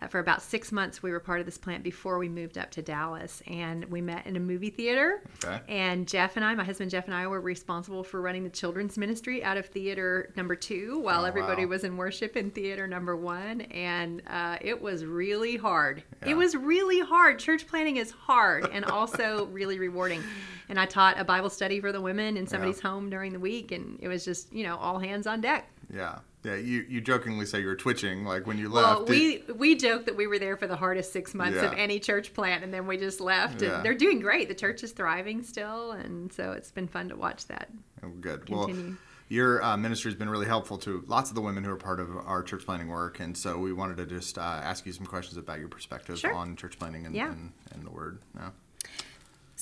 Uh, 0.00 0.06
for 0.08 0.18
about 0.18 0.42
six 0.42 0.70
months, 0.72 1.02
we 1.02 1.10
were 1.10 1.20
part 1.20 1.40
of 1.40 1.46
this 1.46 1.58
plant 1.58 1.82
before 1.82 2.18
we 2.18 2.28
moved 2.28 2.58
up 2.58 2.70
to 2.72 2.82
Dallas, 2.82 3.42
and 3.46 3.84
we 3.86 4.00
met 4.00 4.26
in 4.26 4.36
a 4.36 4.40
movie 4.40 4.70
theater. 4.70 5.22
Okay. 5.44 5.60
And 5.68 6.06
Jeff 6.06 6.36
and 6.36 6.44
I, 6.44 6.54
my 6.54 6.64
husband 6.64 6.90
Jeff 6.90 7.06
and 7.06 7.14
I, 7.14 7.26
were 7.26 7.40
responsible 7.40 8.02
for 8.04 8.20
running 8.20 8.44
the 8.44 8.50
children's 8.50 8.96
ministry 8.98 9.42
out 9.42 9.56
of 9.56 9.66
theater 9.66 10.32
number 10.36 10.54
two, 10.56 11.00
while 11.00 11.22
Oh, 11.22 11.24
everybody 11.24 11.64
wow. 11.64 11.70
was 11.70 11.84
in 11.84 11.96
worship 11.96 12.36
in 12.36 12.50
theater 12.50 12.86
number 12.86 13.16
one. 13.16 13.62
And 13.62 14.22
uh, 14.28 14.56
it 14.60 14.80
was 14.80 15.04
really 15.04 15.56
hard. 15.56 16.02
Yeah. 16.22 16.30
It 16.30 16.36
was 16.36 16.54
really 16.56 17.00
hard. 17.00 17.38
Church 17.38 17.66
planting 17.66 17.96
is 17.96 18.10
hard 18.10 18.68
and 18.72 18.84
also 18.84 19.46
really 19.52 19.78
rewarding. 19.78 20.22
And 20.68 20.78
I 20.78 20.86
taught 20.86 21.18
a 21.18 21.24
Bible 21.24 21.50
study 21.50 21.80
for 21.80 21.92
the 21.92 22.00
women 22.00 22.36
in 22.36 22.46
somebody's 22.46 22.78
home 22.80 23.08
during 23.10 23.32
the 23.32 23.40
week, 23.40 23.72
and 23.72 23.98
it 24.02 24.08
was 24.08 24.22
just 24.24 24.52
you 24.52 24.64
know 24.64 24.76
all 24.76 24.98
hands 24.98 25.26
on 25.26 25.40
deck. 25.40 25.66
Yeah, 25.90 26.18
yeah. 26.44 26.54
You 26.56 26.84
you 26.88 27.00
jokingly 27.00 27.46
say 27.46 27.60
you 27.60 27.66
were 27.66 27.76
twitching 27.76 28.24
like 28.24 28.46
when 28.46 28.58
you 28.58 28.68
left. 28.68 29.06
Did- 29.06 29.08
we 29.48 29.52
we 29.54 29.74
joked 29.76 30.06
that 30.06 30.16
we 30.16 30.26
were 30.26 30.38
there 30.38 30.56
for 30.56 30.66
the 30.66 30.76
hardest 30.76 31.12
six 31.12 31.34
months 31.34 31.58
of 31.62 31.72
any 31.74 31.98
church 32.00 32.32
plant, 32.34 32.62
and 32.64 32.72
then 32.72 32.86
we 32.86 32.96
just 32.96 33.20
left. 33.20 33.62
Yeah. 33.62 33.76
And 33.76 33.84
they're 33.84 33.94
doing 33.94 34.20
great. 34.20 34.48
The 34.48 34.54
church 34.54 34.82
is 34.82 34.92
thriving 34.92 35.42
still, 35.42 35.92
and 35.92 36.32
so 36.32 36.52
it's 36.52 36.70
been 36.70 36.88
fun 36.88 37.08
to 37.10 37.16
watch 37.16 37.46
that. 37.46 37.68
Oh, 38.02 38.08
good. 38.20 38.46
Continue. 38.46 38.84
Well, 38.90 38.96
your 39.30 39.62
uh, 39.62 39.76
ministry 39.76 40.10
has 40.10 40.18
been 40.18 40.30
really 40.30 40.46
helpful 40.46 40.78
to 40.78 41.04
lots 41.06 41.28
of 41.28 41.34
the 41.34 41.42
women 41.42 41.62
who 41.62 41.70
are 41.70 41.76
part 41.76 42.00
of 42.00 42.08
our 42.16 42.42
church 42.42 42.64
planting 42.64 42.88
work, 42.88 43.20
and 43.20 43.36
so 43.36 43.58
we 43.58 43.74
wanted 43.74 43.98
to 43.98 44.06
just 44.06 44.38
uh, 44.38 44.40
ask 44.40 44.86
you 44.86 44.92
some 44.94 45.04
questions 45.04 45.36
about 45.36 45.58
your 45.58 45.68
perspective 45.68 46.18
Sure. 46.18 46.32
on 46.32 46.56
church 46.56 46.78
planting 46.78 47.04
and, 47.04 47.14
Yeah. 47.14 47.30
and, 47.32 47.52
and 47.74 47.84
the 47.84 47.90
word. 47.90 48.20
Yeah. 48.34 48.50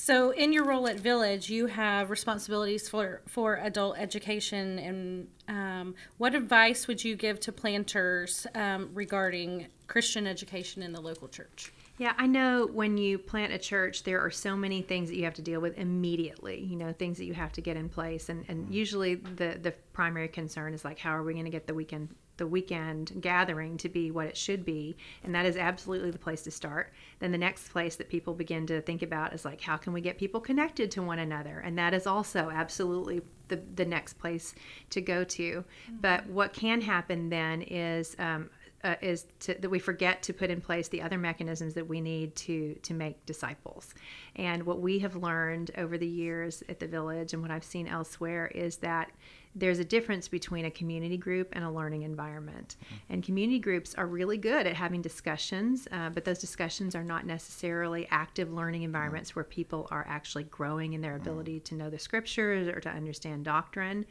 So, 0.07 0.29
in 0.29 0.53
your 0.53 0.63
role 0.63 0.87
at 0.87 0.97
Village, 0.97 1.49
you 1.49 1.65
have 1.65 2.09
responsibilities 2.09 2.87
for 2.87 3.23
for 3.27 3.57
adult 3.57 3.97
education. 3.97 4.79
And 4.79 5.27
um, 5.49 5.95
what 6.17 6.33
advice 6.33 6.87
would 6.87 7.03
you 7.03 7.17
give 7.17 7.41
to 7.41 7.51
planters 7.51 8.47
um, 8.55 8.91
regarding 8.93 9.67
Christian 9.87 10.25
education 10.25 10.81
in 10.81 10.93
the 10.93 11.01
local 11.01 11.27
church? 11.27 11.73
Yeah, 11.97 12.13
I 12.17 12.25
know 12.25 12.67
when 12.67 12.97
you 12.97 13.17
plant 13.17 13.51
a 13.51 13.57
church, 13.57 14.03
there 14.03 14.21
are 14.21 14.31
so 14.31 14.55
many 14.55 14.81
things 14.81 15.09
that 15.09 15.17
you 15.17 15.25
have 15.25 15.33
to 15.33 15.41
deal 15.41 15.59
with 15.59 15.77
immediately. 15.77 16.57
You 16.57 16.77
know, 16.77 16.93
things 16.93 17.17
that 17.17 17.25
you 17.25 17.33
have 17.33 17.51
to 17.51 17.61
get 17.61 17.75
in 17.75 17.89
place, 17.89 18.29
and 18.29 18.45
and 18.47 18.73
usually 18.73 19.15
the 19.15 19.59
the 19.61 19.73
primary 19.91 20.29
concern 20.29 20.73
is 20.73 20.85
like, 20.85 20.99
how 20.99 21.11
are 21.17 21.23
we 21.23 21.33
going 21.33 21.43
to 21.43 21.51
get 21.51 21.67
the 21.67 21.73
weekend 21.73 22.15
the 22.37 22.47
weekend 22.47 23.21
gathering 23.21 23.77
to 23.77 23.89
be 23.89 24.11
what 24.11 24.27
it 24.27 24.37
should 24.37 24.63
be, 24.65 24.95
and 25.23 25.33
that 25.35 25.45
is 25.45 25.57
absolutely 25.57 26.11
the 26.11 26.17
place 26.17 26.41
to 26.43 26.51
start. 26.51 26.93
Then 27.19 27.31
the 27.31 27.37
next 27.37 27.69
place 27.69 27.95
that 27.97 28.09
people 28.09 28.33
begin 28.33 28.67
to 28.67 28.81
think 28.81 29.01
about 29.01 29.33
is 29.33 29.45
like, 29.45 29.61
how 29.61 29.77
can 29.77 29.93
we 29.93 30.01
get 30.01 30.17
people 30.17 30.39
connected 30.39 30.91
to 30.91 31.01
one 31.01 31.19
another, 31.19 31.59
and 31.59 31.77
that 31.77 31.93
is 31.93 32.07
also 32.07 32.49
absolutely 32.49 33.21
the 33.47 33.61
the 33.75 33.85
next 33.85 34.13
place 34.15 34.53
to 34.89 35.01
go 35.01 35.23
to. 35.23 35.63
But 36.01 36.27
what 36.27 36.53
can 36.53 36.81
happen 36.81 37.29
then 37.29 37.61
is 37.61 38.15
um, 38.19 38.49
uh, 38.87 38.95
is 39.01 39.25
to, 39.41 39.53
that 39.55 39.69
we 39.69 39.79
forget 39.79 40.23
to 40.23 40.33
put 40.33 40.49
in 40.49 40.61
place 40.61 40.87
the 40.87 41.01
other 41.01 41.17
mechanisms 41.17 41.73
that 41.73 41.87
we 41.87 41.99
need 41.99 42.33
to 42.35 42.73
to 42.83 42.93
make 42.93 43.25
disciples. 43.25 43.93
And 44.35 44.63
what 44.63 44.79
we 44.79 44.99
have 44.99 45.15
learned 45.15 45.71
over 45.77 45.97
the 45.97 46.07
years 46.07 46.63
at 46.69 46.79
the 46.79 46.87
village 46.87 47.33
and 47.33 47.41
what 47.41 47.51
I've 47.51 47.65
seen 47.65 47.87
elsewhere 47.87 48.47
is 48.47 48.77
that 48.77 49.11
there's 49.55 49.79
a 49.79 49.85
difference 49.85 50.27
between 50.27 50.65
a 50.65 50.71
community 50.71 51.17
group 51.17 51.49
and 51.53 51.63
a 51.63 51.71
learning 51.71 52.03
environment. 52.03 52.75
And 53.09 53.23
community 53.23 53.59
groups 53.59 53.95
are 53.95 54.05
really 54.05 54.37
good 54.37 54.67
at 54.67 54.75
having 54.75 55.01
discussions, 55.01 55.87
uh, 55.91 56.09
but 56.11 56.25
those 56.25 56.37
discussions 56.37 56.95
are 56.95 57.03
not 57.03 57.25
necessarily 57.25 58.07
active 58.11 58.53
learning 58.53 58.83
environments 58.83 59.35
where 59.35 59.43
people 59.43 59.87
are 59.89 60.05
actually 60.07 60.43
growing 60.43 60.93
in 60.93 61.01
their 61.01 61.15
ability 61.15 61.59
to 61.61 61.75
know 61.75 61.89
the 61.89 61.97
scriptures 61.97 62.67
or 62.67 62.79
to 62.79 62.89
understand 62.89 63.45
doctrine. 63.45 64.05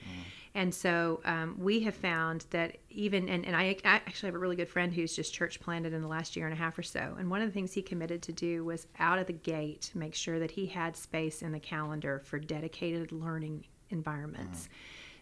And 0.57 0.75
so 0.75 1.21
um, 1.27 1.55
we 1.59 1.81
have 1.81 1.95
found 1.95 2.47
that 2.49 2.79
even, 2.89 3.29
and, 3.29 3.45
and 3.45 3.55
I, 3.55 3.77
I 3.85 3.97
actually 3.97 4.29
have 4.29 4.35
a 4.35 4.39
really 4.39 4.57
good 4.57 4.71
friend 4.71 4.91
who's 4.91 5.15
just 5.15 5.35
church 5.35 5.61
planted 5.61 5.93
in 5.93 6.01
the 6.01 6.09
last 6.09 6.35
year 6.35 6.47
and 6.47 6.55
a 6.55 6.57
half 6.57 6.79
or 6.79 6.83
so. 6.83 7.15
And 7.19 7.31
one 7.31 7.43
of 7.43 7.49
the 7.49 7.53
things 7.53 7.75
he 7.75 7.83
committed 7.83 8.23
to 8.23 8.33
do 8.33 8.65
was 8.65 8.87
out 8.99 9.19
of 9.19 9.27
the 9.27 9.35
gate 9.35 9.91
make 9.95 10.15
sure 10.15 10.39
that 10.39 10.51
he 10.51 10.65
had 10.65 10.97
space 10.97 11.43
in 11.43 11.53
the 11.53 11.61
calendar 11.61 12.23
for 12.25 12.39
dedicated 12.39 13.13
learning 13.13 13.67
environments. 13.91 14.71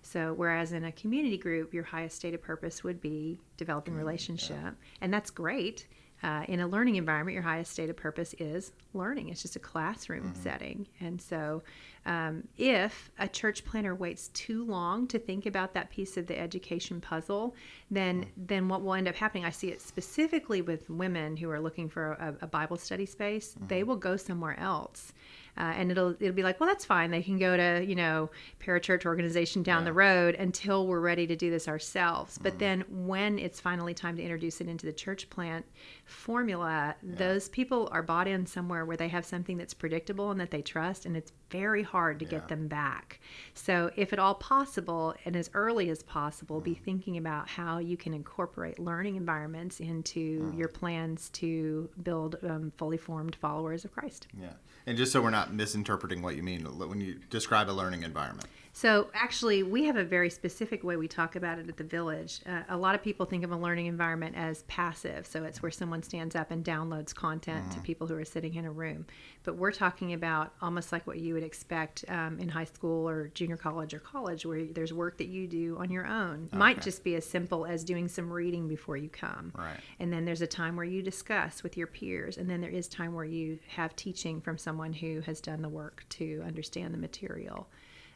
So, 0.03 0.35
whereas 0.35 0.71
in 0.73 0.85
a 0.85 0.93
community 0.93 1.37
group, 1.37 1.75
your 1.75 1.83
highest 1.83 2.15
stated 2.15 2.41
purpose 2.41 2.85
would 2.85 3.01
be 3.01 3.41
developing 3.57 3.95
relationship, 3.95 4.77
and 5.01 5.13
that's 5.13 5.31
great. 5.31 5.89
Uh, 6.23 6.45
in 6.47 6.61
a 6.61 6.67
learning 6.67 6.97
environment, 6.97 7.35
your 7.35 7.43
highest 7.43 7.73
stated 7.73 7.97
purpose 7.97 8.35
is 8.39 8.73
learning. 8.93 9.31
It's 9.31 9.43
just 9.43 9.57
a 9.57 9.61
classroom 9.61 10.33
setting, 10.35 10.87
and 11.01 11.21
so 11.21 11.63
Um, 12.07 12.49
if 12.59 13.11
a 13.19 13.27
church 13.27 13.65
planter 13.65 13.95
waits 13.95 14.29
too 14.29 14.65
long 14.65 15.07
to 15.09 15.19
think 15.19 15.47
about 15.47 15.73
that 15.75 15.91
piece 15.91 16.17
of 16.17 16.27
the 16.27 16.39
education 16.39 17.01
puzzle, 17.01 17.55
then 17.97 18.23
mm-hmm. 18.23 18.47
then 18.47 18.69
what 18.69 18.83
will 18.83 18.95
end 18.95 19.09
up 19.09 19.15
happening? 19.15 19.45
I 19.45 19.51
see 19.51 19.69
it 19.69 19.81
specifically 19.81 20.63
with 20.63 20.89
women 20.91 21.37
who 21.37 21.51
are 21.51 21.61
looking 21.61 21.89
for 21.89 22.13
a, 22.13 22.35
a 22.43 22.47
Bible 22.47 22.77
study 22.77 23.07
space. 23.07 23.55
They 23.69 23.81
mm-hmm. 23.81 23.89
will 23.89 23.97
go 23.97 24.17
somewhere 24.17 24.59
else. 24.59 25.13
Uh, 25.57 25.73
and 25.77 25.91
it'll 25.93 26.17
it'll 26.19 26.33
be 26.33 26.43
like, 26.43 26.59
well, 26.59 26.69
that's 26.69 26.85
fine. 26.85 27.11
They 27.11 27.23
can 27.23 27.39
go 27.39 27.57
to 27.57 27.85
you 27.87 27.95
know 27.95 28.31
parachurch 28.61 29.07
organization 29.07 29.63
down 29.63 29.85
the 29.85 29.93
road 29.93 30.35
until 30.35 30.87
we're 30.87 31.01
ready 31.01 31.27
to 31.29 31.37
do 31.37 31.51
this 31.51 31.69
ourselves. 31.69 32.39
But 32.39 32.55
mm-hmm. 32.55 32.59
then 32.59 32.85
when 33.07 33.39
it's 33.39 33.61
finally 33.61 33.95
time 33.95 34.17
to 34.17 34.23
introduce 34.23 34.61
it 34.61 34.69
into 34.69 34.87
the 34.87 34.93
church 34.93 35.31
plant 35.31 35.65
formula, 36.07 36.97
those 37.03 37.49
people 37.49 37.89
are 37.93 38.03
bought 38.03 38.27
in 38.27 38.47
somewhere 38.47 38.85
where 38.85 38.97
they 38.97 39.09
have 39.09 39.25
something 39.25 39.57
that's 39.57 39.75
predictable 39.75 40.33
and 40.33 40.41
that 40.41 40.51
they 40.51 40.63
trust, 40.63 41.07
and 41.07 41.17
it's 41.17 41.33
very 41.51 41.85
hard 41.85 42.19
to 42.19 42.25
get 42.25 42.49
them 42.49 42.67
back. 42.67 43.21
So 43.55 43.93
if 43.95 44.13
at 44.13 44.19
all 44.19 44.35
possible, 44.35 45.15
and 45.25 45.37
as 45.37 45.51
early 45.55 45.89
as 45.89 46.03
possible, 46.03 46.61
be 46.61 46.75
thinking 46.75 47.17
about 47.17 47.49
how 47.49 47.79
you 47.85 47.97
can 47.97 48.15
incorporate 48.15 48.79
learning 48.79 49.17
environments 49.17 49.81
into 49.81 50.53
your 50.57 50.69
plans 50.69 51.29
to 51.31 51.89
build 52.03 52.37
um, 52.43 52.73
fully 52.77 52.97
formed 52.97 53.37
followers 53.37 53.85
of 53.85 53.93
Christ. 53.93 54.29
Yeah. 54.41 54.53
And 54.87 54.97
just 54.99 55.13
so 55.13 55.23
we're 55.23 55.31
not 55.31 55.55
misinterpreting 55.55 56.23
what 56.23 56.37
you 56.37 56.43
mean 56.43 56.65
when 56.65 57.01
you 57.01 57.21
describe 57.31 57.71
a 57.71 57.73
learning 57.73 58.03
environment. 58.03 58.49
So, 58.77 59.07
actually, 59.15 59.63
we 59.63 59.85
have 59.85 59.95
a 59.95 60.03
very 60.03 60.29
specific 60.29 60.83
way 60.83 60.97
we 60.97 61.07
talk 61.07 61.37
about 61.37 61.61
it 61.61 61.69
at 61.69 61.77
the 61.77 61.85
village. 61.85 62.41
Uh, 62.45 62.63
a 62.69 62.77
lot 62.77 62.97
of 62.97 63.05
people 63.05 63.25
think 63.25 63.45
of 63.45 63.53
a 63.53 63.57
learning 63.57 63.87
environment 63.87 64.35
as 64.37 64.65
passive. 64.65 65.29
So, 65.29 65.45
it's 65.45 65.63
where 65.63 65.71
someone 65.71 66.03
stands 66.03 66.35
up 66.35 66.51
and 66.51 66.65
downloads 66.65 67.15
content 67.15 67.71
to 67.71 67.79
people 67.79 68.09
who 68.09 68.17
are 68.17 68.25
sitting 68.25 68.57
in 68.57 68.65
a 68.65 68.73
room. 68.73 69.07
But 69.45 69.55
we're 69.55 69.71
talking 69.71 70.13
about 70.13 70.55
almost 70.61 70.91
like 70.91 71.07
what 71.07 71.21
you 71.21 71.35
would 71.35 71.45
expect 71.45 72.05
um, 72.09 72.41
in 72.41 72.49
high 72.49 72.65
school 72.65 73.09
or 73.09 73.29
junior 73.29 73.57
college 73.57 73.95
or 73.95 74.01
college, 74.01 74.45
where 74.45 74.65
there's 74.65 74.93
work 74.93 75.19
that 75.19 75.29
you 75.29 75.47
do 75.47 75.77
on 75.79 75.93
your 75.93 76.09
own. 76.09 76.49
Might 76.53 76.83
just 76.83 77.05
be 77.05 77.15
as 77.15 77.25
simple 77.25 77.67
as 77.67 77.85
doing 77.85 78.09
some 78.09 78.29
reading 78.29 78.67
before 78.67 78.97
you 78.97 79.09
come. 79.09 79.53
Right. 79.57 79.79
And 80.01 80.13
then 80.13 80.25
there's 80.25 80.43
a 80.43 80.49
time 80.49 80.75
where 80.75 80.85
you 80.85 81.01
discuss 81.01 81.63
with 81.63 81.77
your 81.77 81.87
peers. 81.87 82.39
And 82.39 82.51
then 82.51 82.61
there 82.61 82.71
is 82.71 82.89
time 82.89 83.15
where 83.15 83.25
you 83.25 83.61
have 83.69 83.95
teaching 83.95 84.41
from 84.41 84.59
someone 84.59 84.93
who 84.93 85.21
has 85.21 85.41
done 85.41 85.63
the 85.63 85.69
work 85.69 86.05
to 86.09 86.43
understand 86.45 86.93
the 86.93 86.99
material. 86.99 87.69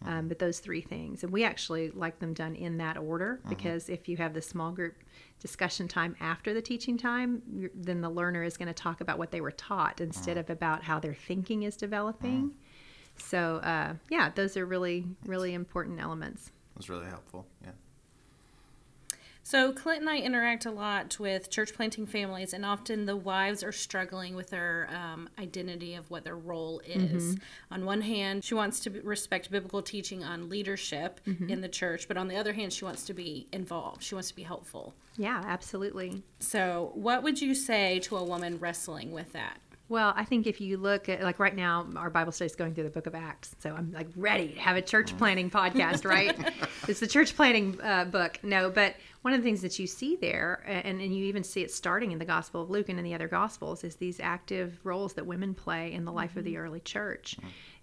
Um, 0.04 0.28
but 0.28 0.38
those 0.38 0.60
three 0.60 0.80
things. 0.80 1.24
And 1.24 1.32
we 1.32 1.44
actually 1.44 1.90
like 1.90 2.18
them 2.20 2.32
done 2.34 2.54
in 2.54 2.78
that 2.78 2.96
order 2.96 3.40
because 3.48 3.88
if 3.88 4.08
you 4.08 4.16
have 4.18 4.32
the 4.34 4.42
small 4.42 4.70
group 4.72 4.94
discussion 5.40 5.88
time 5.88 6.14
after 6.20 6.54
the 6.54 6.62
teaching 6.62 6.96
time, 6.96 7.42
you're- 7.52 7.72
then 7.74 8.00
the 8.00 8.10
learner 8.10 8.42
is 8.44 8.56
going 8.56 8.68
to 8.68 8.74
talk 8.74 9.00
about 9.00 9.18
what 9.18 9.30
they 9.30 9.40
were 9.40 9.50
taught 9.50 10.00
instead 10.00 10.36
of 10.38 10.50
about 10.50 10.82
how 10.82 10.98
their 11.00 11.14
thinking 11.14 11.64
is 11.64 11.76
developing. 11.76 12.54
So, 13.16 13.56
uh, 13.56 13.94
yeah, 14.10 14.30
those 14.34 14.56
are 14.56 14.64
really, 14.66 15.04
really 15.26 15.54
important 15.54 16.00
elements. 16.00 16.52
was 16.76 16.88
really 16.88 17.06
helpful. 17.06 17.44
Yeah. 17.64 17.72
So 19.48 19.72
Clint 19.72 20.00
and 20.00 20.10
I 20.10 20.18
interact 20.18 20.66
a 20.66 20.70
lot 20.70 21.18
with 21.18 21.48
church 21.48 21.72
planting 21.72 22.04
families, 22.04 22.52
and 22.52 22.66
often 22.66 23.06
the 23.06 23.16
wives 23.16 23.64
are 23.64 23.72
struggling 23.72 24.34
with 24.34 24.50
their 24.50 24.90
um, 24.94 25.26
identity 25.38 25.94
of 25.94 26.10
what 26.10 26.22
their 26.22 26.36
role 26.36 26.82
is. 26.84 27.34
On 27.70 27.86
one 27.86 28.02
hand, 28.02 28.44
she 28.44 28.52
wants 28.52 28.78
to 28.80 28.90
respect 28.90 29.50
biblical 29.50 29.80
teaching 29.80 30.22
on 30.22 30.50
leadership 30.50 31.18
in 31.48 31.62
the 31.62 31.68
church, 31.68 32.08
but 32.08 32.18
on 32.18 32.28
the 32.28 32.36
other 32.36 32.52
hand, 32.52 32.74
she 32.74 32.84
wants 32.84 33.04
to 33.04 33.14
be 33.14 33.46
involved. 33.50 34.02
She 34.02 34.14
wants 34.14 34.28
to 34.28 34.36
be 34.36 34.42
helpful. 34.42 34.92
Yeah, 35.16 35.42
absolutely. 35.46 36.22
So, 36.40 36.90
what 36.92 37.22
would 37.22 37.40
you 37.40 37.54
say 37.54 38.00
to 38.00 38.18
a 38.18 38.24
woman 38.24 38.58
wrestling 38.58 39.12
with 39.12 39.32
that? 39.32 39.56
Well, 39.88 40.12
I 40.14 40.24
think 40.24 40.46
if 40.46 40.60
you 40.60 40.76
look 40.76 41.08
at 41.08 41.22
like 41.22 41.38
right 41.38 41.56
now, 41.56 41.86
our 41.96 42.10
Bible 42.10 42.32
study 42.32 42.50
is 42.50 42.54
going 42.54 42.74
through 42.74 42.84
the 42.84 42.90
Book 42.90 43.06
of 43.06 43.14
Acts, 43.14 43.56
so 43.60 43.74
I'm 43.74 43.92
like 43.92 44.08
ready 44.14 44.48
to 44.48 44.60
have 44.60 44.76
a 44.76 44.82
church 44.82 45.16
planting 45.16 45.50
podcast. 45.50 46.04
Right? 46.04 46.36
it's 46.88 47.00
the 47.00 47.06
church 47.06 47.36
planting 47.36 47.80
uh, 47.82 48.04
book. 48.04 48.38
No, 48.42 48.70
but 48.70 48.94
one 49.22 49.34
of 49.34 49.40
the 49.40 49.44
things 49.44 49.60
that 49.62 49.78
you 49.78 49.86
see 49.86 50.16
there, 50.16 50.62
and, 50.66 51.00
and 51.00 51.14
you 51.14 51.24
even 51.24 51.44
see 51.44 51.62
it 51.62 51.70
starting 51.70 52.12
in 52.12 52.18
the 52.18 52.24
Gospel 52.24 52.62
of 52.62 52.70
Luke 52.70 52.88
and 52.88 52.98
in 52.98 53.04
the 53.04 53.14
other 53.14 53.28
Gospels, 53.28 53.84
is 53.84 53.96
these 53.96 54.20
active 54.20 54.78
roles 54.84 55.14
that 55.14 55.26
women 55.26 55.54
play 55.54 55.92
in 55.92 56.04
the 56.04 56.12
life 56.12 56.36
of 56.36 56.44
the 56.44 56.56
early 56.56 56.80
church. 56.80 57.36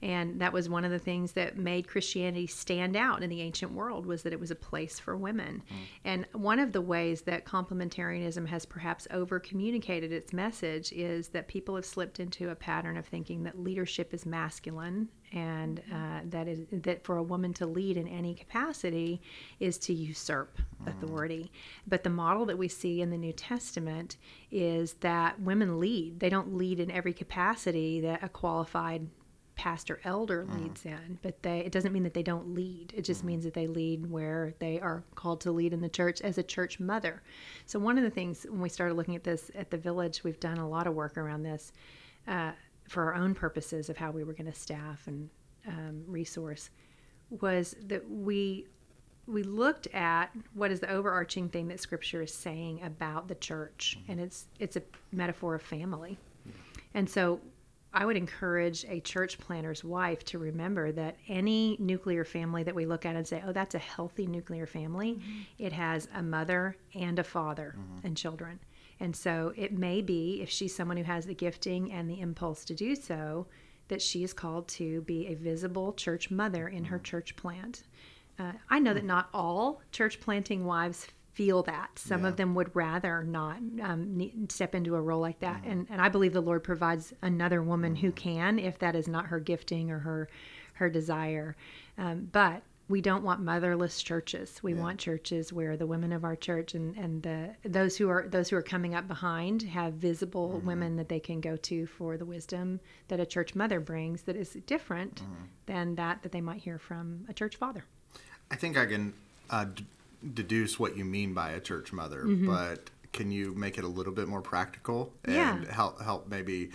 And 0.06 0.40
that 0.40 0.54
was 0.54 0.70
one 0.70 0.86
of 0.86 0.92
the 0.92 1.00
things 1.00 1.32
that 1.32 1.58
made 1.58 1.88
Christianity 1.88 2.46
stand 2.46 2.96
out 2.96 3.24
in 3.24 3.30
the 3.32 3.42
ancient 3.42 3.72
world 3.72 4.06
was 4.06 4.22
that 4.22 4.34
it 4.34 4.40
was 4.40 4.52
a 4.52 4.56
place 4.56 5.00
for 5.00 5.18
women. 5.18 5.64
Mm. 5.68 5.76
And 6.04 6.28
one 6.34 6.60
of 6.60 6.74
the 6.74 6.82
ways 6.82 7.24
that 7.24 7.44
complementarianism 7.44 8.46
has 8.46 8.68
perhaps 8.68 9.08
over 9.10 9.40
communicated 9.40 10.12
its 10.12 10.32
message 10.32 10.92
is 10.92 11.30
that 11.30 11.48
people 11.48 11.76
have 11.76 11.88
slipped 11.88 12.20
into 12.20 12.52
a 12.52 12.56
pattern 12.56 12.98
of 12.98 13.08
thinking 13.08 13.46
that 13.46 13.58
leadership 13.58 14.14
is 14.14 14.28
masculine 14.28 15.10
and 15.34 15.82
mm-hmm. 15.82 15.96
uh, 15.96 16.20
that 16.26 16.48
is 16.48 16.60
that 16.72 17.04
for 17.04 17.18
a 17.18 17.24
woman 17.24 17.52
to 17.54 17.66
lead 17.66 17.98
in 17.98 18.08
any 18.08 18.36
capacity 18.36 19.20
is 19.60 19.80
to 19.80 19.94
usurp 19.94 20.60
authority. 20.86 21.52
Mm. 21.52 21.80
But 21.88 22.04
the 22.04 22.12
model 22.12 22.46
that 22.46 22.60
we 22.60 22.68
see 22.68 23.02
in 23.02 23.10
the 23.10 23.18
New 23.18 23.34
Testament 23.34 24.18
is 24.52 24.94
that 25.00 25.40
women 25.40 25.80
lead. 25.80 26.20
They 26.20 26.30
don't 26.30 26.56
lead 26.56 26.80
in 26.80 26.92
every 26.92 27.14
capacity 27.14 28.02
that 28.02 28.24
a 28.24 28.30
qualified 28.30 29.08
pastor 29.56 30.02
elder 30.04 30.46
leads 30.46 30.86
in 30.86 31.18
but 31.22 31.42
they 31.42 31.60
it 31.60 31.72
doesn't 31.72 31.94
mean 31.94 32.04
that 32.04 32.14
they 32.14 32.24
don't 32.24 32.54
lead. 32.54 32.94
It 32.96 33.04
just 33.04 33.24
means 33.24 33.44
that 33.46 33.54
they 33.54 33.68
lead 33.68 34.10
where 34.10 34.54
they 34.60 34.80
are 34.80 35.04
called 35.16 35.42
to 35.42 35.52
lead 35.52 35.74
in 35.74 35.82
the 35.82 35.90
church 35.90 36.22
as 36.22 36.38
a 36.38 36.44
church 36.44 36.80
mother. 36.80 37.22
So 37.66 37.80
one 37.80 37.98
of 37.98 38.04
the 38.04 38.10
things 38.10 38.46
when 38.50 38.62
we 38.62 38.70
started 38.70 38.96
looking 38.96 39.16
at 39.16 39.24
this 39.24 39.52
at 39.56 39.72
the 39.72 39.78
village 39.78 40.24
we've 40.24 40.40
done 40.40 40.58
a 40.58 40.68
lot 40.68 40.88
of 40.88 40.94
work 40.94 41.18
around 41.18 41.44
this 41.44 41.72
uh, 42.28 42.52
for 42.88 43.04
our 43.04 43.16
own 43.16 43.34
purposes 43.34 43.90
of 43.90 43.98
how 43.98 44.12
we 44.12 44.24
were 44.24 44.34
going 44.34 44.52
to 44.52 44.60
staff 44.60 45.08
and 45.08 45.30
um, 45.68 46.04
resource 46.08 46.70
was 47.30 47.76
that 47.88 48.10
we 48.10 48.68
we 49.28 49.44
looked 49.44 49.88
at 49.88 50.28
what 50.54 50.72
is 50.72 50.80
the 50.80 50.90
overarching 50.92 51.50
thing 51.50 51.68
that 51.70 51.80
scripture 51.80 52.22
is 52.22 52.34
saying 52.34 52.82
about 52.84 53.28
the 53.28 53.36
church. 53.36 53.98
And 54.08 54.20
it's 54.20 54.48
it's 54.60 54.76
a 54.76 54.84
metaphor 55.12 55.56
of 55.56 55.62
family. 55.62 56.18
And 56.94 57.10
so 57.10 57.42
I 57.96 58.06
would 58.06 58.18
encourage 58.18 58.84
a 58.90 59.00
church 59.00 59.38
planter's 59.38 59.82
wife 59.82 60.26
to 60.26 60.38
remember 60.38 60.92
that 60.92 61.16
any 61.30 61.78
nuclear 61.80 62.26
family 62.26 62.62
that 62.64 62.76
we 62.76 62.86
look 62.86 63.06
at 63.06 63.16
and 63.16 63.26
say, 63.26 63.42
oh, 63.48 63.54
that's 63.54 63.74
a 63.74 63.80
healthy 63.80 64.28
nuclear 64.28 64.68
family, 64.68 65.14
mm-hmm. 65.14 65.42
it 65.58 65.72
has 65.72 66.10
a 66.14 66.22
mother 66.22 66.76
and 66.94 67.18
a 67.20 67.24
father 67.24 67.76
mm-hmm. 67.78 68.06
and 68.06 68.18
children. 68.18 68.60
And 69.00 69.16
so 69.16 69.54
it 69.56 69.72
may 69.72 70.02
be, 70.02 70.42
if 70.42 70.50
she's 70.50 70.76
someone 70.76 70.98
who 70.98 71.04
has 71.04 71.26
the 71.26 71.34
gifting 71.34 71.94
and 71.94 72.10
the 72.10 72.20
impulse 72.20 72.66
to 72.66 72.76
do 72.76 72.96
so, 72.96 73.48
that 73.88 74.02
she 74.02 74.24
is 74.24 74.34
called 74.34 74.68
to 74.68 75.02
be 75.02 75.28
a 75.28 75.36
visible 75.36 75.94
church 75.94 76.30
mother 76.30 76.68
in 76.68 76.84
her 76.86 76.98
mm-hmm. 76.98 77.04
church 77.04 77.36
plant. 77.38 77.84
Uh, 78.38 78.52
I 78.70 78.80
know 78.80 78.94
that 78.94 79.02
hmm. 79.02 79.08
not 79.08 79.30
all 79.34 79.82
church 79.94 80.20
planting 80.20 80.66
wives 80.66 81.08
feel 81.36 81.64
that. 81.64 82.00
Some 82.00 82.24
of 82.24 82.38
them 82.38 82.56
would 82.56 82.74
rather 82.74 83.22
not 83.22 83.58
um, 83.84 84.48
step 84.50 84.74
into 84.74 84.96
a 84.96 85.02
role 85.02 85.20
like 85.20 85.40
that. 85.40 85.64
And, 85.66 85.86
and 85.90 86.02
I 86.02 86.08
believe 86.08 86.32
the 86.32 86.42
Lord 86.42 86.64
provides 86.64 87.14
another 87.22 87.62
woman 87.62 87.96
who 87.96 88.12
can, 88.14 88.58
if 88.58 88.80
that 88.80 88.96
is 88.96 89.08
not 89.08 89.28
her 89.28 89.40
gifting 89.42 89.92
or 89.92 90.00
her, 90.00 90.30
her 90.76 90.90
desire. 90.90 91.58
Um, 91.98 92.30
but 92.32 92.64
we 92.88 93.02
don't 93.02 93.24
want 93.24 93.42
motherless 93.42 94.02
churches. 94.02 94.62
We 94.64 94.76
want 94.76 95.00
churches 95.00 95.52
where 95.52 95.76
the 95.76 95.88
women 95.88 96.14
of 96.14 96.24
our 96.24 96.36
church 96.36 96.74
and, 96.74 96.96
and 96.96 97.22
the 97.24 97.56
those 97.64 97.98
who 97.98 98.10
are 98.10 98.28
those 98.30 98.50
who 98.50 98.56
are 98.56 98.62
coming 98.62 98.94
up 98.94 99.08
behind 99.08 99.64
have 99.64 99.94
visible 99.94 100.62
women 100.64 100.96
that 100.98 101.10
they 101.10 101.20
can 101.20 101.42
go 101.42 101.56
to 101.58 101.88
for 101.88 102.16
the 102.16 102.26
wisdom 102.26 102.80
that 103.08 103.20
a 103.20 103.26
church 103.26 103.56
mother 103.56 103.80
brings 103.80 104.22
that 104.24 104.36
is 104.36 104.56
different 104.68 105.24
than 105.66 105.96
that 105.96 106.22
that 106.22 106.32
they 106.32 106.42
might 106.42 106.62
hear 106.62 106.78
from 106.78 107.26
a 107.28 107.34
church 107.34 107.56
father. 107.56 107.84
I 108.52 108.56
think 108.56 108.78
I 108.78 108.86
can 108.86 109.14
uh, 109.50 109.66
deduce 110.34 110.80
what 110.80 110.98
you 110.98 111.06
mean 111.06 111.34
by 111.34 111.52
a 111.52 111.60
church 111.60 111.94
mother, 111.94 112.26
but 112.26 112.90
can 113.14 113.32
you 113.32 113.56
make 113.56 113.78
it 113.78 113.86
a 113.86 113.88
little 113.88 114.12
bit 114.12 114.28
more 114.28 114.42
practical 114.42 115.14
and 115.24 115.34
Yeah. 115.36 115.54
Mm-hmm. 115.56 115.70
help 115.72 116.02
help 116.02 116.28
maybe 116.28 116.70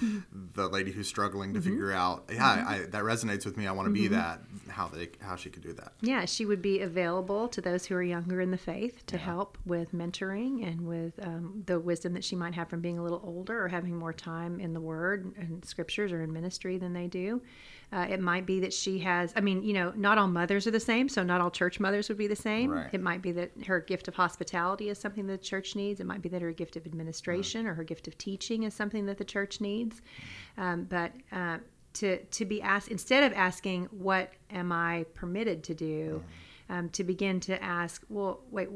the 0.54 0.68
lady 0.68 0.90
who's 0.90 1.06
struggling 1.06 1.52
to 1.52 1.60
figure 1.60 1.92
out, 1.92 2.30
yeah, 2.32 2.64
I, 2.66 2.78
that 2.78 3.02
resonates 3.02 3.44
with 3.44 3.58
me. 3.58 3.66
I 3.66 3.72
want 3.72 3.88
to 3.88 3.92
be 3.92 4.08
that. 4.08 4.40
How 4.68 4.88
they 4.88 5.10
how 5.20 5.36
she 5.36 5.50
could 5.50 5.62
do 5.62 5.74
that. 5.74 5.92
Yeah, 6.00 6.24
she 6.24 6.46
would 6.46 6.62
be 6.62 6.80
available 6.80 7.46
to 7.48 7.60
those 7.60 7.84
who 7.84 7.94
are 7.94 8.02
younger 8.02 8.40
in 8.40 8.52
the 8.52 8.56
faith 8.56 9.04
to 9.06 9.18
help 9.18 9.58
with 9.66 9.92
mentoring 9.92 10.66
and 10.66 10.86
with 10.86 11.12
um, 11.22 11.62
the 11.66 11.78
wisdom 11.78 12.14
that 12.14 12.24
she 12.24 12.36
might 12.36 12.54
have 12.54 12.68
from 12.70 12.80
being 12.80 12.98
a 12.98 13.02
little 13.02 13.20
older 13.22 13.62
or 13.62 13.68
having 13.68 13.94
more 13.96 14.14
time 14.14 14.60
in 14.60 14.72
the 14.72 14.80
Word 14.80 15.34
and 15.36 15.62
scriptures 15.64 16.10
or 16.10 16.22
in 16.22 16.32
ministry 16.32 16.78
than 16.78 16.94
they 16.94 17.06
do. 17.06 17.42
Uh, 17.92 18.06
it 18.08 18.20
might 18.20 18.46
be 18.46 18.60
that 18.60 18.72
she 18.72 19.00
has, 19.00 19.32
I 19.34 19.40
mean, 19.40 19.64
you 19.64 19.72
know, 19.72 19.92
not 19.96 20.16
all 20.16 20.28
mothers 20.28 20.66
are 20.66 20.70
the 20.70 20.78
same, 20.78 21.08
so 21.08 21.24
not 21.24 21.40
all 21.40 21.50
church 21.50 21.80
mothers 21.80 22.08
would 22.08 22.18
be 22.18 22.28
the 22.28 22.36
same. 22.36 22.70
Right. 22.70 22.88
It 22.92 23.00
might 23.00 23.20
be 23.20 23.32
that 23.32 23.50
her 23.66 23.80
gift 23.80 24.06
of 24.06 24.14
hospitality 24.14 24.90
is 24.90 24.98
something 24.98 25.26
that 25.26 25.40
the 25.40 25.44
church 25.44 25.74
needs. 25.74 25.98
It 25.98 26.06
might 26.06 26.22
be 26.22 26.28
that 26.28 26.40
her 26.40 26.52
gift 26.52 26.76
of 26.76 26.86
administration 26.86 27.66
or 27.66 27.74
her 27.74 27.82
gift 27.82 28.06
of 28.06 28.16
teaching 28.16 28.62
is 28.62 28.74
something 28.74 29.06
that 29.06 29.18
the 29.18 29.24
church 29.24 29.60
needs. 29.60 30.02
Um, 30.56 30.84
but 30.84 31.12
uh, 31.32 31.58
to 31.94 32.18
to 32.18 32.44
be 32.44 32.62
asked 32.62 32.88
instead 32.88 33.24
of 33.24 33.36
asking 33.36 33.86
what 33.86 34.30
am 34.50 34.70
I 34.70 35.04
permitted 35.14 35.64
to 35.64 35.74
do, 35.74 36.22
um, 36.68 36.88
to 36.90 37.02
begin 37.02 37.40
to 37.40 37.60
ask, 37.62 38.04
well, 38.08 38.40
wait, 38.50 38.68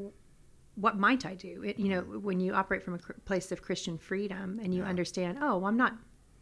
what 0.75 0.97
might 0.97 1.25
I 1.25 1.35
do? 1.35 1.63
It, 1.63 1.79
you 1.79 1.89
know, 1.89 2.01
when 2.01 2.41
you 2.41 2.53
operate 2.53 2.83
from 2.83 2.95
a 2.95 2.99
cr- 2.99 3.13
place 3.23 3.51
of 3.53 3.61
Christian 3.61 3.97
freedom 3.97 4.59
and 4.61 4.73
you 4.73 4.83
understand, 4.83 5.37
oh, 5.41 5.57
well, 5.57 5.67
I'm 5.67 5.77
not 5.77 5.93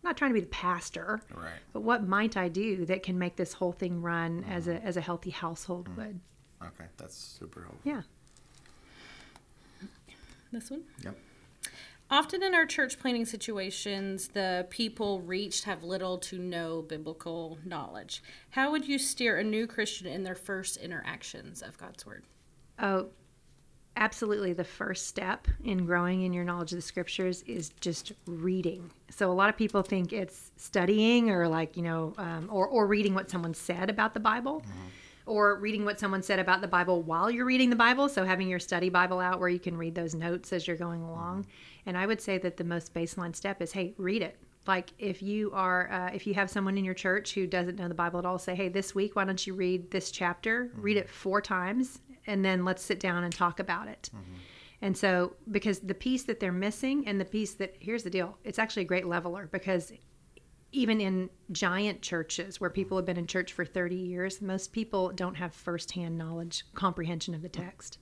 not 0.03 0.17
trying 0.17 0.31
to 0.31 0.35
be 0.35 0.41
the 0.41 0.47
pastor, 0.47 1.21
Right. 1.33 1.53
but 1.71 1.81
what 1.81 2.07
might 2.07 2.35
I 2.37 2.49
do 2.49 2.85
that 2.85 3.03
can 3.03 3.17
make 3.17 3.35
this 3.35 3.53
whole 3.53 3.71
thing 3.71 4.01
run 4.01 4.43
as 4.43 4.67
a 4.67 4.75
mm-hmm. 4.75 4.87
as 4.87 4.97
a 4.97 5.01
healthy 5.01 5.31
household 5.31 5.89
mm-hmm. 5.89 6.01
would? 6.01 6.19
Okay, 6.61 6.85
that's 6.97 7.15
super 7.15 7.61
helpful. 7.61 7.81
Yeah. 7.83 8.01
This 10.51 10.69
one. 10.69 10.83
Yep. 11.03 11.17
Often 12.11 12.43
in 12.43 12.53
our 12.53 12.67
church 12.67 12.99
planting 12.99 13.25
situations, 13.25 14.27
the 14.27 14.67
people 14.69 15.21
reached 15.21 15.63
have 15.63 15.83
little 15.83 16.19
to 16.19 16.37
no 16.37 16.83
biblical 16.83 17.57
knowledge. 17.65 18.21
How 18.51 18.69
would 18.71 18.87
you 18.87 18.99
steer 18.99 19.39
a 19.39 19.43
new 19.43 19.65
Christian 19.65 20.05
in 20.05 20.23
their 20.23 20.35
first 20.35 20.77
interactions 20.77 21.63
of 21.63 21.77
God's 21.79 22.05
Word? 22.05 22.23
Oh, 22.77 23.09
absolutely. 23.97 24.53
The 24.53 24.63
first 24.63 25.07
step 25.07 25.47
in 25.63 25.85
growing 25.85 26.23
in 26.23 26.33
your 26.33 26.43
knowledge 26.43 26.71
of 26.71 26.77
the 26.77 26.81
scriptures 26.81 27.43
is 27.43 27.69
just 27.79 28.13
reading. 28.25 28.91
So 29.09 29.31
a 29.31 29.33
lot 29.33 29.49
of 29.49 29.57
people 29.57 29.83
think 29.83 30.13
it's 30.13 30.51
studying 30.57 31.29
or 31.29 31.47
like, 31.47 31.77
you 31.77 31.83
know, 31.83 32.13
um, 32.17 32.49
or, 32.51 32.67
or 32.67 32.87
reading 32.87 33.13
what 33.13 33.29
someone 33.29 33.53
said 33.53 33.89
about 33.89 34.13
the 34.13 34.19
Bible. 34.19 34.63
Or 35.25 35.55
reading 35.57 35.85
what 35.85 36.01
someone 36.01 36.21
said 36.21 36.39
about 36.39 36.59
the 36.59 36.67
Bible 36.67 37.01
while 37.01 37.31
you're 37.31 37.45
reading 37.45 37.69
the 37.69 37.77
Bible. 37.77 38.09
So, 38.09 38.25
having 38.25 38.49
your 38.49 38.59
study 38.59 38.89
Bible 38.89 39.21
out 39.21 39.39
where 39.39 39.47
you 39.47 39.59
can 39.59 39.77
read 39.77 39.95
those 39.95 40.13
notes 40.13 40.51
as 40.51 40.67
you're 40.67 40.75
going 40.75 41.01
along. 41.01 41.45
And 41.85 41.97
I 41.97 42.05
would 42.05 42.19
say 42.19 42.37
that 42.39 42.57
the 42.57 42.65
most 42.65 42.93
baseline 42.93 43.33
step 43.33 43.61
is 43.61 43.71
hey, 43.71 43.93
read 43.97 44.21
it. 44.21 44.37
Like, 44.67 44.91
if 44.99 45.21
you 45.21 45.51
are, 45.53 45.89
uh, 45.89 46.11
if 46.13 46.27
you 46.27 46.33
have 46.33 46.49
someone 46.49 46.77
in 46.77 46.83
your 46.83 46.93
church 46.93 47.33
who 47.33 47.47
doesn't 47.47 47.77
know 47.77 47.87
the 47.87 47.93
Bible 47.93 48.19
at 48.19 48.25
all, 48.25 48.37
say, 48.37 48.53
hey, 48.53 48.67
this 48.67 48.93
week, 48.93 49.15
why 49.15 49.23
don't 49.23 49.47
you 49.47 49.53
read 49.53 49.91
this 49.91 50.11
chapter? 50.11 50.71
Read 50.75 50.97
it 50.97 51.09
four 51.09 51.39
times, 51.41 51.99
and 52.27 52.43
then 52.43 52.65
let's 52.65 52.83
sit 52.83 52.99
down 52.99 53.23
and 53.23 53.33
talk 53.33 53.59
about 53.59 53.87
it. 53.87 54.09
And 54.81 54.97
so, 54.97 55.33
because 55.49 55.79
the 55.79 55.93
piece 55.93 56.23
that 56.23 56.39
they're 56.41 56.51
missing, 56.51 57.07
and 57.07 57.19
the 57.19 57.25
piece 57.25 57.53
that, 57.55 57.75
here's 57.79 58.03
the 58.03 58.09
deal, 58.09 58.37
it's 58.43 58.59
actually 58.59 58.83
a 58.83 58.85
great 58.85 59.07
leveler 59.07 59.47
because 59.51 59.93
even 60.73 60.99
in 60.99 61.29
giant 61.51 62.01
churches 62.01 62.59
where 62.59 62.69
people 62.69 62.97
have 62.97 63.05
been 63.05 63.17
in 63.17 63.27
church 63.27 63.53
for 63.53 63.63
30 63.63 63.95
years, 63.95 64.41
most 64.41 64.73
people 64.73 65.11
don't 65.11 65.35
have 65.35 65.53
firsthand 65.53 66.17
knowledge, 66.17 66.65
comprehension 66.73 67.33
of 67.33 67.41
the 67.41 67.49
text. 67.49 67.99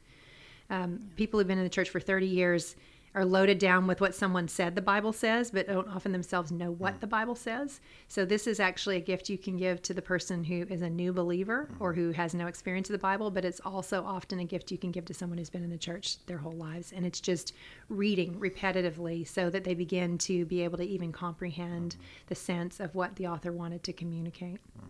Um, 0.70 1.10
people 1.18 1.40
who've 1.40 1.48
been 1.48 1.58
in 1.58 1.66
the 1.66 1.70
church 1.70 1.90
for 1.90 2.00
30 2.00 2.25
years 2.25 2.78
are 3.13 3.25
loaded 3.25 3.60
down 3.60 3.88
with 3.88 4.00
what 4.00 4.15
someone 4.15 4.48
said 4.48 4.75
the 4.75 4.82
Bible 4.82 5.12
says, 5.12 5.51
but 5.51 5.68
don't 5.68 5.88
often 5.89 6.12
themselves 6.12 6.51
know 6.51 6.72
what 6.72 6.96
mm. 6.96 7.00
the 7.01 7.08
Bible 7.08 7.36
says. 7.36 7.82
So, 8.08 8.24
this 8.24 8.48
is 8.48 8.60
actually 8.60 8.98
a 8.98 9.01
gift 9.01 9.30
you 9.30 9.38
can 9.38 9.58
give 9.58 9.82
to 9.84 9.94
the 9.94 10.01
person 10.01 10.44
who 10.44 10.65
is 10.70 10.82
a 10.82 10.89
new 10.89 11.12
believer 11.12 11.70
mm. 11.72 11.82
or 11.82 11.94
who 11.94 12.12
has 12.12 12.34
no 12.34 12.48
experience 12.48 12.89
of 12.89 12.94
the 12.94 13.00
Bible, 13.00 13.30
but 13.30 13.44
it's 13.44 13.60
also 13.65 14.03
often 14.06 14.39
a 14.39 14.46
gift 14.46 14.72
you 14.72 14.77
can 14.77 14.91
give 14.91 15.06
to 15.06 15.13
someone 15.13 15.38
who's 15.38 15.50
been 15.50 15.63
in 15.63 15.70
the 15.70 15.77
church 15.77 16.25
their 16.25 16.38
whole 16.38 16.53
lives. 16.53 16.94
And 16.94 17.06
it's 17.06 17.20
just 17.20 17.53
reading 17.89 18.36
repetitively 18.39 19.27
so 19.27 19.50
that 19.50 19.63
they 19.63 19.74
begin 19.74 20.18
to 20.20 20.46
be 20.46 20.63
able 20.63 20.77
to 20.77 20.88
even 20.88 21.12
comprehend 21.12 21.91
mm-hmm. 21.91 22.25
the 22.27 22.36
sense 22.36 22.80
of 22.80 22.96
what 22.96 23.15
the 23.18 23.27
author 23.27 23.51
wanted 23.51 23.84
to 23.84 23.94
communicate. 23.94 24.60
Mm. 24.80 24.88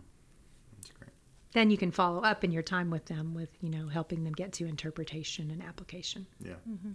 That's. 1.00 1.10
Then 1.52 1.70
you 1.70 1.76
can 1.76 1.90
follow 1.90 2.22
up 2.22 2.44
in 2.44 2.52
your 2.52 2.62
time 2.62 2.90
with 2.90 3.06
them 3.06 3.34
with, 3.34 3.50
you 3.60 3.68
know, 3.68 3.88
helping 3.88 4.22
them 4.22 4.32
get 4.32 4.52
to 4.54 4.66
interpretation 4.66 5.50
and 5.50 5.60
application. 5.62 6.26
Yeah. 6.40 6.52
Mm-hmm. 6.68 6.92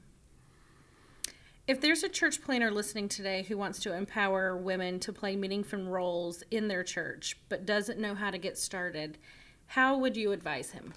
If 1.67 1.81
there's 1.81 2.03
a 2.03 2.09
church 2.09 2.41
planter 2.41 2.71
listening 2.71 3.09
today 3.09 3.43
who 3.43 3.57
wants 3.57 3.79
to 3.79 3.93
empower 3.93 4.55
women 4.55 5.01
to 5.01 5.11
play 5.11 5.35
meaningful 5.35 5.83
roles 5.83 6.41
in 6.49 6.69
their 6.69 6.81
church 6.81 7.37
but 7.49 7.65
doesn't 7.65 7.99
know 7.99 8.15
how 8.15 8.31
to 8.31 8.37
get 8.37 8.57
started, 8.57 9.17
how 9.65 9.97
would 9.97 10.15
you 10.15 10.31
advise 10.31 10.71
him? 10.71 10.93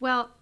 Well, 0.00 0.32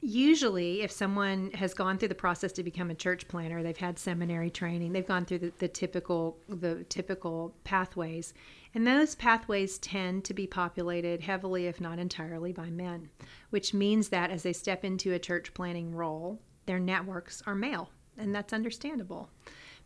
usually 0.00 0.82
if 0.82 0.90
someone 0.90 1.52
has 1.52 1.74
gone 1.74 1.96
through 1.96 2.08
the 2.08 2.16
process 2.16 2.50
to 2.54 2.64
become 2.64 2.90
a 2.90 2.94
church 2.96 3.28
planter, 3.28 3.62
they've 3.62 3.76
had 3.76 4.00
seminary 4.00 4.50
training, 4.50 4.92
they've 4.92 5.06
gone 5.06 5.26
through 5.26 5.38
the, 5.38 5.52
the 5.60 5.68
typical 5.68 6.36
the 6.48 6.82
typical 6.88 7.54
pathways. 7.62 8.34
And 8.74 8.84
those 8.84 9.14
pathways 9.14 9.78
tend 9.78 10.24
to 10.24 10.34
be 10.34 10.48
populated 10.48 11.20
heavily, 11.20 11.66
if 11.66 11.80
not 11.80 12.00
entirely, 12.00 12.52
by 12.52 12.70
men, 12.70 13.10
which 13.50 13.72
means 13.72 14.08
that 14.08 14.32
as 14.32 14.42
they 14.42 14.52
step 14.52 14.84
into 14.84 15.12
a 15.12 15.20
church 15.20 15.54
planting 15.54 15.94
role, 15.94 16.40
their 16.66 16.80
networks 16.80 17.44
are 17.46 17.54
male, 17.54 17.90
and 18.18 18.34
that's 18.34 18.52
understandable. 18.52 19.28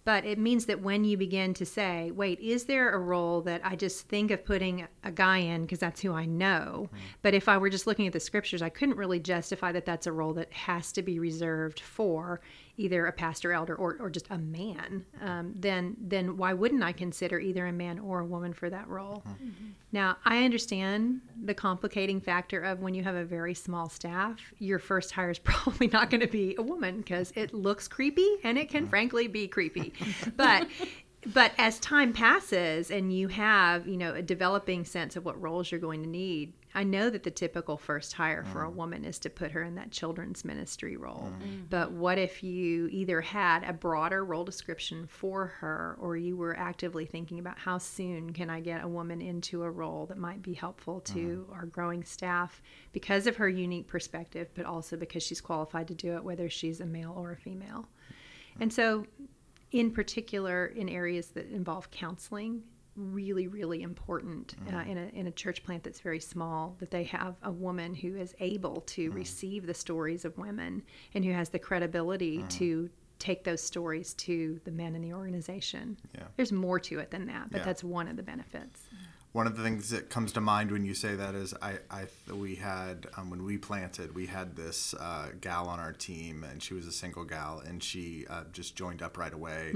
But 0.04 0.25
it 0.25 0.38
means 0.38 0.64
that 0.66 0.80
when 0.80 1.04
you 1.04 1.18
begin 1.18 1.52
to 1.54 1.66
say, 1.66 2.10
wait, 2.10 2.40
is 2.40 2.64
there 2.64 2.90
a 2.90 2.99
role 2.99 3.42
that 3.42 3.60
I 3.62 3.76
just 3.76 4.08
think 4.08 4.30
of 4.30 4.44
putting 4.44 4.87
a 5.04 5.12
guy 5.12 5.38
in 5.38 5.62
because 5.62 5.78
that's 5.78 6.00
who 6.00 6.14
I 6.14 6.25
know? 6.25 6.88
Hmm. 6.90 6.96
But 7.22 7.34
if 7.34 7.49
I 7.49 7.58
were 7.58 7.68
just 7.68 7.87
looking 7.87 8.06
at 8.06 8.14
the 8.14 8.20
scriptures, 8.20 8.62
I 8.62 8.70
couldn't 8.70 8.96
really 8.96 9.20
justify 9.20 9.72
that 9.72 9.84
that's 9.84 10.06
a 10.06 10.12
role 10.12 10.32
that 10.34 10.52
has 10.52 10.90
to 10.92 11.02
be 11.02 11.18
reserved 11.18 11.80
for 11.80 12.40
either 12.80 13.06
a 13.06 13.12
pastor, 13.12 13.52
elder, 13.52 13.75
or, 13.75 13.96
or 14.00 14.10
just 14.10 14.26
a 14.30 14.38
man. 14.38 15.04
Um, 15.20 15.52
then, 15.54 15.96
then 16.00 16.37
why 16.37 16.52
wouldn't 16.52 16.82
I 16.82 16.92
consider 16.92 17.38
either 17.38 17.66
a 17.66 17.72
man 17.72 17.99
or 17.99 18.20
a 18.20 18.25
woman 18.25 18.52
for 18.52 18.71
that 18.71 18.88
role? 18.88 19.23
Hmm. 19.25 19.30
Mm-hmm. 19.30 19.66
Now, 19.93 20.16
I 20.25 20.45
understand 20.45 21.21
the 21.45 21.54
complicating 21.54 22.21
factor 22.21 22.60
of 22.60 22.80
when 22.80 22.95
you 22.95 23.02
have 23.02 23.16
a 23.16 23.25
very 23.25 23.54
small 23.54 23.88
staff, 23.88 24.40
your 24.58 24.78
first 24.78 25.12
hire 25.12 25.30
is 25.30 25.38
probably 25.50 25.88
not 25.88 26.10
going 26.10 26.21
to 26.23 26.28
be 26.28 26.54
a 26.58 26.62
woman 26.62 26.99
because 26.99 27.32
it 27.36 27.52
looks 27.52 27.86
creepy 27.86 28.28
and 28.45 28.56
it 28.58 28.69
can 28.69 28.84
hmm. 28.84 28.90
frankly 28.90 29.26
be 29.26 29.47
creepy. 29.47 29.93
But 30.36 30.69
but 31.34 31.52
as 31.58 31.78
time 31.80 32.12
passes 32.12 32.90
and 32.90 33.12
you 33.12 33.28
have, 33.28 33.86
you 33.86 33.97
know, 33.97 34.14
a 34.14 34.23
developing 34.23 34.84
sense 34.84 35.16
of 35.16 35.25
what 35.25 35.40
roles 35.40 35.71
you're 35.71 35.80
going 35.80 36.02
to 36.02 36.08
need, 36.08 36.54
I 36.75 36.85
know 36.85 37.11
that 37.11 37.25
the 37.25 37.30
typical 37.30 37.76
first 37.76 38.13
hire 38.13 38.45
for 38.45 38.65
a 38.65 38.71
mm. 38.71 38.75
woman 38.75 39.04
is 39.04 39.19
to 39.21 39.30
put 39.30 39.50
her 39.50 39.63
in 39.63 39.75
that 39.75 39.91
children's 39.91 40.45
ministry 40.45 40.97
role. 40.97 41.33
Mm. 41.43 41.47
Mm. 41.47 41.63
But 41.69 41.93
what 41.93 42.17
if 42.17 42.45
you 42.45 42.89
either 42.93 43.21
had 43.21 43.65
a 43.65 43.73
broader 43.73 44.25
role 44.25 44.45
description 44.45 45.06
for 45.09 45.47
her 45.47 45.97
or 46.00 46.17
you 46.17 46.37
were 46.37 46.56
actively 46.56 47.06
thinking 47.06 47.41
about 47.41 47.59
how 47.59 47.78
soon 47.78 48.33
can 48.33 48.50
I 48.50 48.61
get 48.61 48.85
a 48.85 48.89
woman 48.89 49.21
into 49.21 49.65
a 49.65 49.71
role 49.71 50.06
that 50.06 50.19
might 50.19 50.43
be 50.43 50.54
helpful 50.54 51.00
to 51.00 51.49
our 51.52 51.67
growing 51.67 52.04
staff 52.04 52.63
because 52.93 53.26
of 53.26 53.37
her 53.37 53.49
unique 53.49 53.89
perspective, 53.89 54.49
but 54.54 54.65
also 54.65 54.97
because 54.97 55.25
she's 55.25 55.41
qualified 55.41 55.89
to 55.89 55.95
do 55.95 56.15
it, 56.15 56.23
whether 56.23 56.49
she's 56.49 56.80
a 56.80 56.87
male 56.87 57.15
or 57.17 57.33
a 57.33 57.37
female. 57.37 57.89
And 58.61 58.73
so 58.73 59.06
in 59.73 59.91
particular 59.91 60.67
in 60.67 60.89
areas 60.89 61.28
that 61.28 61.50
involve 61.50 61.91
counseling 61.91 62.63
really 63.00 63.49
really 63.49 63.82
important 63.82 64.54
uh, 64.69 64.73
mm-hmm. 64.73 64.91
in, 64.91 64.99
a, 64.99 65.06
in 65.08 65.26
a 65.26 65.30
church 65.30 65.63
plant 65.65 65.82
that's 65.82 66.00
very 66.00 66.21
small 66.21 66.76
that 66.78 66.91
they 66.91 67.04
have 67.04 67.34
a 67.43 67.50
woman 67.50 67.95
who 67.95 68.17
is 68.17 68.34
able 68.41 68.82
to 68.82 69.08
mm-hmm. 69.08 69.17
receive 69.17 69.67
the 69.67 69.75
stories 69.75 70.25
of 70.25 70.36
women 70.39 70.82
and 71.15 71.25
who 71.25 71.32
has 71.32 71.49
the 71.49 71.58
credibility 71.58 72.39
mm-hmm. 72.39 72.49
to 72.49 72.91
take 73.19 73.45
those 73.45 73.63
stories 73.63 74.15
to 74.15 74.58
the 74.65 74.71
men 74.71 74.95
in 74.95 75.02
the 75.02 75.13
organization. 75.13 75.97
Yeah. 76.15 76.23
there's 76.36 76.52
more 76.52 76.80
to 76.80 76.99
it 76.99 77.10
than 77.10 77.26
that 77.26 77.50
but 77.50 77.58
Yeah. 77.58 77.65
that's 77.65 77.84
one 77.84 78.08
of 78.08 78.17
the 78.17 78.23
benefits 78.23 78.82
One 79.32 79.47
of 79.47 79.56
the 79.56 79.62
things 79.62 79.90
that 79.90 80.10
comes 80.10 80.32
to 80.32 80.40
mind 80.40 80.73
when 80.73 80.84
you 80.84 80.93
say 80.93 81.14
that 81.14 81.36
is 81.36 81.54
I, 81.62 81.78
I 81.88 82.06
we 82.32 82.56
had 82.56 83.06
um, 83.16 83.30
when 83.30 83.45
we 83.45 83.58
planted 83.58 84.12
we 84.12 84.26
had 84.26 84.56
this 84.56 84.93
uh, 84.95 85.28
gal 85.40 85.69
on 85.69 85.78
our 85.78 85.93
team 85.93 86.43
and 86.43 86.60
she 86.60 86.75
was 86.75 86.84
a 86.88 86.90
single 86.93 87.23
gal 87.25 87.62
and 87.64 87.80
she 87.80 88.26
uh, 88.28 88.43
just 88.52 88.75
joined 88.75 89.02
up 89.02 89.16
right 89.16 89.32
away. 89.32 89.73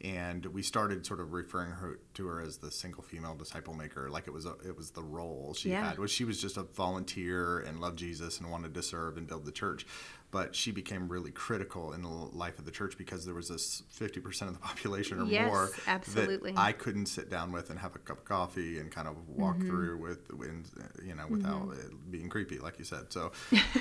And 0.00 0.44
we 0.46 0.60
started 0.62 1.06
sort 1.06 1.20
of 1.20 1.32
referring 1.32 1.70
her 1.70 2.00
to 2.14 2.26
her 2.26 2.40
as 2.40 2.56
the 2.58 2.72
single 2.72 3.04
female 3.04 3.36
disciple 3.36 3.74
maker 3.74 4.10
like 4.10 4.26
it 4.26 4.32
was 4.32 4.44
a, 4.44 4.54
it 4.66 4.76
was 4.76 4.90
the 4.90 5.04
role 5.04 5.54
she 5.54 5.70
Yeah. 5.70 5.88
had. 5.90 5.98
Was 5.98 6.10
she 6.10 6.24
was 6.24 6.40
just 6.40 6.56
a 6.56 6.64
volunteer 6.64 7.60
and 7.60 7.80
loved 7.80 8.00
Jesus 8.00 8.40
and 8.40 8.50
wanted 8.50 8.74
to 8.74 8.82
serve 8.82 9.16
and 9.18 9.28
build 9.28 9.44
the 9.44 9.52
church 9.52 9.86
but 10.30 10.54
she 10.54 10.70
became 10.72 11.08
really 11.08 11.30
critical 11.30 11.92
in 11.92 12.02
the 12.02 12.08
life 12.08 12.58
of 12.58 12.64
the 12.64 12.70
church 12.70 12.98
because 12.98 13.24
there 13.24 13.34
was 13.34 13.48
this 13.48 13.82
50% 13.98 14.42
of 14.42 14.52
the 14.52 14.58
population 14.70 15.20
or 15.20 15.24
Yes, 15.26 15.46
more 15.46 15.70
absolutely. 15.86 16.52
that 16.52 16.60
I 16.60 16.72
couldn't 16.72 17.06
sit 17.06 17.30
down 17.30 17.52
with 17.52 17.70
and 17.70 17.78
have 17.78 17.94
a 17.94 17.98
cup 17.98 18.18
of 18.18 18.24
coffee 18.24 18.78
and 18.78 18.90
kind 18.90 19.08
of 19.08 19.16
walk 19.28 19.58
through 19.60 19.98
with, 19.98 20.30
you 21.04 21.14
know, 21.14 21.26
without 21.28 21.72
it 21.72 22.10
being 22.10 22.28
creepy, 22.28 22.58
like 22.58 22.78
you 22.78 22.84
said. 22.84 23.12
So, 23.12 23.32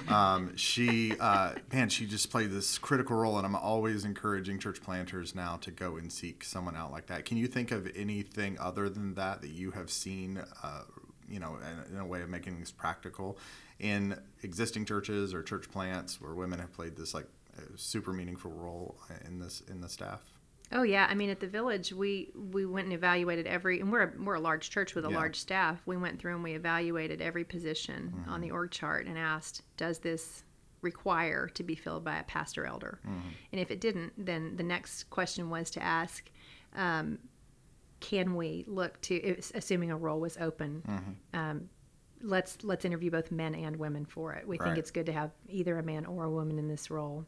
um, 0.07 0.55
she, 0.55 1.13
uh, 1.19 1.53
man, 1.73 1.89
she 1.89 2.05
just 2.05 2.29
played 2.31 2.51
this 2.51 2.77
critical 2.77 3.15
role, 3.17 3.37
and 3.37 3.45
I'm 3.45 3.55
always 3.55 4.05
encouraging 4.05 4.59
church 4.59 4.81
planters 4.81 5.35
now 5.35 5.57
to 5.57 5.71
go 5.71 5.97
and 5.97 6.11
seek 6.11 6.43
someone 6.43 6.75
out 6.75 6.91
like 6.91 7.07
that. 7.07 7.25
Can 7.25 7.37
you 7.37 7.47
think 7.47 7.71
of 7.71 7.89
anything 7.95 8.57
other 8.59 8.89
than 8.89 9.15
that 9.15 9.41
that 9.41 9.49
you 9.49 9.71
have 9.71 9.89
seen, 9.89 10.41
uh, 10.63 10.81
you 11.29 11.39
know, 11.39 11.57
in, 11.89 11.95
in 11.95 11.99
a 11.99 12.05
way 12.05 12.21
of 12.21 12.29
making 12.29 12.55
things 12.55 12.71
practical 12.71 13.37
in 13.79 14.17
existing 14.43 14.85
churches 14.85 15.33
or 15.33 15.43
church 15.43 15.69
plants 15.71 16.21
where 16.21 16.33
women 16.33 16.59
have 16.59 16.71
played 16.73 16.95
this 16.95 17.13
like 17.13 17.27
uh, 17.57 17.61
super 17.75 18.11
meaningful 18.13 18.51
role 18.51 18.95
in 19.27 19.39
this 19.39 19.61
in 19.69 19.81
the 19.81 19.89
staff? 19.89 20.21
Oh 20.71 20.81
yeah, 20.83 21.07
I 21.09 21.13
mean 21.13 21.29
at 21.29 21.39
the 21.39 21.47
village 21.47 21.93
we 21.93 22.31
we 22.51 22.65
went 22.65 22.85
and 22.85 22.93
evaluated 22.93 23.45
every 23.47 23.79
and 23.81 23.91
we're 23.91 24.03
a, 24.03 24.11
we're 24.19 24.35
a 24.35 24.39
large 24.39 24.69
church 24.71 24.95
with 24.95 25.05
a 25.05 25.09
Yeah. 25.09 25.15
large 25.17 25.35
staff. 25.35 25.79
We 25.85 25.95
went 25.97 26.19
through 26.19 26.33
and 26.35 26.43
we 26.43 26.53
evaluated 26.53 27.21
every 27.21 27.43
position 27.43 28.25
on 28.27 28.41
the 28.41 28.51
org 28.51 28.71
chart 28.71 29.05
and 29.05 29.17
asked, 29.17 29.61
does 29.77 29.99
this 29.99 30.43
require 30.81 31.47
to 31.49 31.63
be 31.63 31.75
filled 31.75 32.03
by 32.03 32.17
a 32.17 32.23
pastor 32.23 32.65
elder? 32.65 32.99
And 33.05 33.59
if 33.59 33.71
it 33.71 33.79
didn't, 33.79 34.13
then 34.17 34.55
the 34.55 34.63
next 34.63 35.09
question 35.09 35.49
was 35.49 35.69
to 35.71 35.81
ask, 35.83 36.29
um, 36.75 37.19
can 38.09 38.35
we 38.35 38.63
look 38.67 39.01
to 39.01 39.35
assuming 39.55 39.89
a 39.91 39.97
role 39.97 40.19
was 40.19 40.37
open? 40.37 40.83
Um, 41.33 41.69
let's 42.21 42.57
let's 42.63 42.85
interview 42.85 43.09
both 43.11 43.31
men 43.31 43.55
and 43.55 43.75
women 43.77 44.05
for 44.05 44.33
it. 44.33 44.47
We 44.47 44.57
Right. 44.57 44.65
think 44.67 44.77
it's 44.77 44.91
good 44.91 45.07
to 45.07 45.11
have 45.11 45.31
either 45.49 45.77
a 45.79 45.83
man 45.83 46.05
or 46.05 46.25
a 46.25 46.29
woman 46.29 46.59
in 46.59 46.67
this 46.67 46.91
role. 46.91 47.25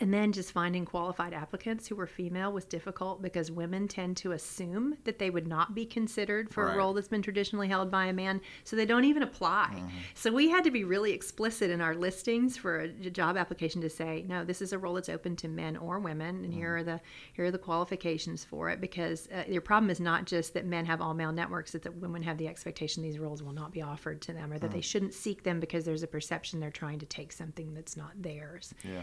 And 0.00 0.12
then 0.12 0.32
just 0.32 0.50
finding 0.50 0.84
qualified 0.84 1.32
applicants 1.32 1.86
who 1.86 1.94
were 1.94 2.08
female 2.08 2.50
was 2.52 2.64
difficult 2.64 3.22
because 3.22 3.52
women 3.52 3.86
tend 3.86 4.16
to 4.18 4.32
assume 4.32 4.96
that 5.04 5.20
they 5.20 5.30
would 5.30 5.46
not 5.46 5.72
be 5.72 5.86
considered 5.86 6.50
for 6.50 6.66
Right. 6.66 6.74
a 6.74 6.78
role 6.78 6.92
that's 6.94 7.06
been 7.06 7.22
traditionally 7.22 7.68
held 7.68 7.92
by 7.92 8.06
a 8.06 8.12
man, 8.12 8.40
so 8.64 8.74
they 8.74 8.86
don't 8.86 9.04
even 9.04 9.22
apply. 9.22 9.68
Mm-hmm. 9.76 9.88
So 10.14 10.32
we 10.32 10.50
had 10.50 10.64
to 10.64 10.72
be 10.72 10.82
really 10.82 11.12
explicit 11.12 11.70
in 11.70 11.80
our 11.80 11.94
listings 11.94 12.56
for 12.56 12.80
a 12.80 12.88
job 12.88 13.36
application 13.36 13.80
to 13.82 13.88
say, 13.88 14.24
no, 14.26 14.44
this 14.44 14.60
is 14.60 14.72
a 14.72 14.78
role 14.78 14.94
that's 14.94 15.08
open 15.08 15.36
to 15.36 15.48
men 15.48 15.76
or 15.76 16.00
women, 16.00 16.36
and 16.38 16.46
Mm-hmm. 16.46 16.52
here 16.58 16.76
are 16.78 16.82
the 16.82 17.00
here 17.32 17.44
are 17.44 17.50
the 17.52 17.58
qualifications 17.58 18.44
for 18.44 18.70
it. 18.70 18.80
Because 18.80 19.28
uh, 19.28 19.44
your 19.48 19.60
problem 19.62 19.90
is 19.90 20.00
not 20.00 20.24
just 20.24 20.54
that 20.54 20.66
men 20.66 20.86
have 20.86 21.00
all 21.00 21.14
male 21.14 21.30
networks; 21.32 21.72
it's 21.72 21.84
that 21.84 21.94
women 21.98 22.22
have 22.24 22.36
the 22.38 22.48
expectation 22.48 23.02
these 23.04 23.20
roles 23.20 23.44
will 23.44 23.52
not 23.52 23.70
be 23.70 23.80
offered 23.82 24.20
to 24.22 24.32
them, 24.32 24.52
or 24.52 24.58
that 24.58 24.72
they 24.72 24.78
Mm. 24.78 24.84
shouldn't 24.84 25.14
seek 25.14 25.44
them 25.44 25.60
because 25.60 25.84
there's 25.84 26.02
a 26.02 26.08
perception 26.08 26.58
they're 26.58 26.70
trying 26.72 26.98
to 26.98 27.06
take 27.06 27.30
something 27.30 27.74
that's 27.74 27.96
not 27.96 28.10
theirs. 28.20 28.74
Yeah. 28.82 29.02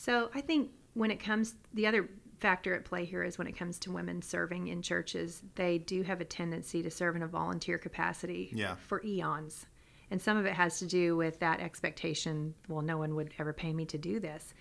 So 0.00 0.30
I 0.34 0.40
think 0.40 0.70
when 0.94 1.10
it 1.10 1.20
comes, 1.20 1.56
the 1.74 1.86
other 1.86 2.08
factor 2.38 2.74
at 2.74 2.86
play 2.86 3.04
here 3.04 3.22
is 3.22 3.36
when 3.36 3.46
it 3.46 3.54
comes 3.54 3.78
to 3.80 3.92
women 3.92 4.22
serving 4.22 4.68
in 4.68 4.80
churches, 4.80 5.42
they 5.56 5.76
do 5.76 6.00
have 6.00 6.22
a 6.22 6.24
tendency 6.24 6.82
to 6.82 6.90
serve 6.90 7.16
in 7.16 7.22
a 7.22 7.26
volunteer 7.26 7.76
capacity 7.76 8.48
Yeah. 8.54 8.76
for 8.76 9.04
eons. 9.04 9.66
And 10.10 10.20
some 10.20 10.38
of 10.38 10.46
it 10.46 10.54
has 10.54 10.78
to 10.78 10.86
do 10.86 11.18
with 11.18 11.38
that 11.40 11.60
expectation 11.60 12.54
well, 12.66 12.80
no 12.80 12.96
one 12.96 13.14
would 13.16 13.34
ever 13.38 13.52
pay 13.52 13.74
me 13.74 13.84
to 13.84 13.98
do 13.98 14.20
this. 14.20 14.54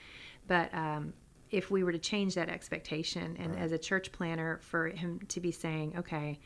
But 0.46 0.74
um, 0.74 1.14
if 1.52 1.72
we 1.72 1.86
were 1.86 1.94
to 1.94 2.00
change 2.00 2.36
that 2.36 2.50
expectation, 2.50 3.38
and 3.40 3.58
as 3.58 3.72
a 3.72 3.78
church 3.78 4.12
planter, 4.12 4.60
for 4.62 4.90
him 4.90 5.22
to 5.30 5.40
be 5.40 5.54
saying, 5.54 5.96
okay, 6.00 6.38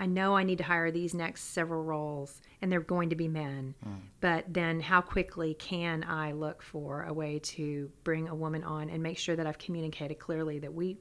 I 0.00 0.06
know 0.06 0.34
I 0.34 0.44
need 0.44 0.58
to 0.58 0.64
hire 0.64 0.90
these 0.90 1.12
next 1.12 1.52
several 1.52 1.84
roles, 1.84 2.40
and 2.62 2.72
they're 2.72 2.80
going 2.80 3.10
to 3.10 3.16
be 3.16 3.28
men. 3.28 3.74
But 4.20 4.46
then, 4.48 4.80
how 4.80 5.02
quickly 5.02 5.52
can 5.54 6.04
I 6.04 6.32
look 6.32 6.62
for 6.62 7.04
a 7.04 7.12
way 7.12 7.38
to 7.38 7.90
bring 8.02 8.26
a 8.26 8.34
woman 8.34 8.64
on 8.64 8.88
and 8.88 9.02
make 9.02 9.18
sure 9.18 9.36
that 9.36 9.46
I've 9.46 9.58
communicated 9.58 10.18
clearly 10.18 10.58
that 10.60 10.72
we 10.72 10.96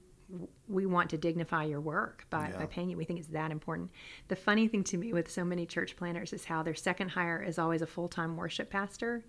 we 0.68 0.86
want 0.86 1.10
to 1.10 1.18
dignify 1.18 1.64
your 1.64 1.82
work 1.82 2.26
by, 2.30 2.52
by 2.52 2.68
paying 2.68 2.90
you. 2.90 2.98
We 2.98 3.04
think 3.04 3.20
it's 3.20 3.30
that 3.30 3.50
important. 3.50 3.90
The 4.28 4.36
funny 4.36 4.68
thing 4.68 4.84
to 4.84 4.98
me 4.98 5.12
with 5.12 5.32
so 5.32 5.44
many 5.44 5.66
church 5.66 5.96
planters 5.96 6.34
is 6.34 6.46
how 6.46 6.62
their 6.62 6.76
second 6.76 7.10
hire 7.10 7.42
is 7.42 7.58
always 7.58 7.82
a 7.82 7.88
full 7.88 8.08
time 8.08 8.38
worship 8.38 8.70
pastor, 8.70 9.24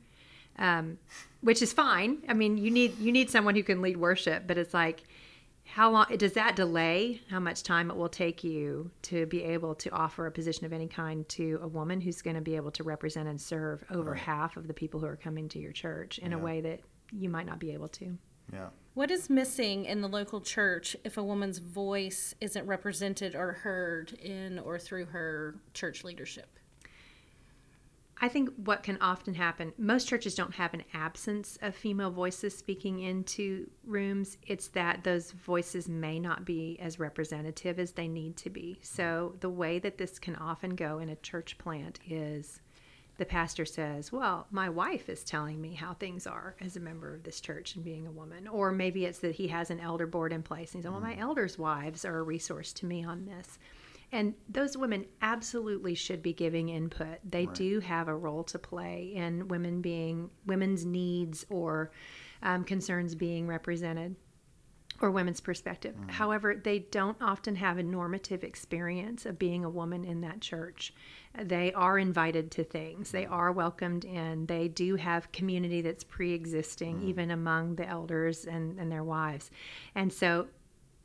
um, 0.59 0.98
which 1.40 1.62
is 1.62 1.72
fine. 1.72 2.18
I 2.28 2.35
mean, 2.35 2.59
you 2.59 2.70
need 2.70 2.98
you 2.98 3.12
need 3.12 3.30
someone 3.30 3.54
who 3.54 3.62
can 3.62 3.80
lead 3.80 3.96
worship, 3.96 4.46
but 4.46 4.59
it's 4.59 4.74
like 4.74 5.04
how 5.70 5.90
long 5.90 6.06
does 6.16 6.33
that 6.33 6.56
delay 6.56 7.20
how 7.30 7.38
much 7.40 7.62
time 7.62 7.90
it 7.90 7.96
will 7.96 8.09
take 8.09 8.42
you 8.42 8.90
to 9.02 9.26
be 9.26 9.42
able 9.42 9.74
to 9.74 9.90
offer 9.90 10.26
a 10.26 10.30
position 10.30 10.66
of 10.66 10.72
any 10.72 10.88
kind 10.88 11.28
to 11.28 11.59
a 11.62 11.68
woman 11.68 12.00
who's 12.00 12.22
going 12.22 12.37
to 12.37 12.42
be 12.42 12.56
able 12.56 12.70
to 12.70 12.83
represent 12.83 13.28
and 13.28 13.40
serve 13.40 13.85
over 13.90 14.14
half 14.14 14.56
of 14.56 14.66
the 14.66 14.74
people 14.74 15.00
who 15.00 15.06
are 15.06 15.16
coming 15.16 15.48
to 15.48 15.59
your 15.59 15.72
church 15.72 16.18
in 16.18 16.33
a 16.33 16.38
way 16.38 16.61
that 16.61 16.80
you 17.12 17.28
might 17.28 17.46
not 17.46 17.59
be 17.59 17.72
able 17.72 17.88
to 17.88 18.16
Yeah. 18.52 18.68
What 18.94 19.12
is 19.12 19.30
missing 19.30 19.85
in 19.85 20.00
the 20.00 20.09
local 20.09 20.40
church 20.40 20.96
if 21.04 21.16
a 21.16 21.22
woman's 21.22 21.59
voice 21.59 22.35
isn't 22.40 22.66
represented 22.66 23.37
or 23.37 23.52
heard 23.52 24.12
in 24.12 24.59
or 24.59 24.78
through 24.78 25.06
her 25.06 25.54
church 25.74 26.02
leadership? 26.02 26.59
I 28.22 28.28
think 28.28 28.50
what 28.56 28.83
can 28.83 28.98
often 29.00 29.35
happen, 29.35 29.72
most 29.78 30.06
churches 30.06 30.35
don't 30.35 30.54
have 30.54 30.74
an 30.74 30.85
absence 30.92 31.59
of 31.62 31.74
female 31.74 32.11
voices 32.11 32.56
speaking 32.56 33.00
into 33.00 33.70
rooms. 33.85 34.37
It's 34.46 34.68
that 34.68 35.04
those 35.04 35.30
voices 35.33 35.88
may 35.88 36.18
not 36.18 36.44
be 36.44 36.78
as 36.80 36.98
representative 36.98 37.78
as 37.78 37.92
they 37.92 38.09
need 38.09 38.37
to 38.38 38.50
be. 38.50 38.78
So, 38.83 39.37
the 39.40 39.48
way 39.48 39.78
that 39.78 39.96
this 39.96 40.18
can 40.18 40.37
often 40.37 40.74
go 40.74 40.98
in 40.98 41.09
a 41.09 41.16
church 41.16 41.56
plant 41.56 41.98
is 42.06 42.61
the 43.16 43.24
pastor 43.26 43.66
says, 43.66 44.12
Well, 44.12 44.46
my 44.50 44.68
wife 44.68 45.09
is 45.09 45.24
telling 45.24 45.61
me 45.61 45.74
how 45.74 45.94
things 45.94 46.26
are 46.26 46.56
as 46.61 46.76
a 46.76 46.80
member 46.80 47.14
of 47.14 47.22
this 47.22 47.40
church 47.40 47.74
and 47.74 47.85
being 47.85 48.06
a 48.06 48.11
woman. 48.11 48.48
Or 48.48 48.72
maybe 48.72 49.04
it's 49.04 49.18
that 49.18 49.35
he 49.35 49.48
has 49.48 49.70
an 49.70 49.78
elder 49.78 50.06
board 50.06 50.33
in 50.33 50.42
place. 50.42 50.74
And 50.74 50.83
he's 50.83 50.87
like, 50.87 50.94
Well, 50.94 51.11
my 51.11 51.16
mm. 51.16 51.20
elders' 51.20 51.59
wives 51.59 52.04
are 52.04 52.18
a 52.18 52.22
resource 52.22 52.72
to 52.74 52.87
me 52.87 53.04
on 53.04 53.26
this. 53.26 53.59
And 54.12 54.34
those 54.48 54.76
women 54.76 55.06
absolutely 55.22 55.94
should 55.94 56.22
be 56.22 56.32
giving 56.32 56.68
input. 56.68 57.18
They 57.24 57.46
do 57.46 57.80
have 57.80 58.08
a 58.08 58.16
role 58.16 58.42
to 58.44 58.58
play 58.58 59.12
in 59.14 59.46
women 59.48 59.80
being 59.80 60.30
women's 60.46 60.84
needs 60.84 61.46
or 61.48 61.92
um, 62.42 62.64
concerns 62.64 63.14
being 63.14 63.46
represented 63.46 64.16
or 65.00 65.10
women's 65.10 65.40
perspective. 65.40 65.94
Mm. 65.94 66.10
However, 66.10 66.54
they 66.54 66.80
don't 66.80 67.16
often 67.20 67.56
have 67.56 67.78
a 67.78 67.82
normative 67.82 68.44
experience 68.44 69.24
of 69.24 69.38
being 69.38 69.64
a 69.64 69.70
woman 69.70 70.04
in 70.04 70.20
that 70.22 70.40
church. 70.40 70.92
They 71.40 71.72
are 71.72 71.98
invited 71.98 72.50
to 72.52 72.64
things, 72.64 73.10
they 73.10 73.24
mm. 73.24 73.30
are 73.30 73.52
welcomed 73.52 74.04
in, 74.04 74.46
they 74.46 74.68
do 74.68 74.96
have 74.96 75.32
community 75.32 75.80
that's 75.80 76.04
pre 76.04 76.32
existing, 76.32 77.00
mm. 77.00 77.04
even 77.04 77.30
among 77.30 77.76
the 77.76 77.88
elders 77.88 78.44
and, 78.44 78.78
and 78.78 78.90
their 78.90 79.04
wives. 79.04 79.50
And 79.94 80.12
so, 80.12 80.48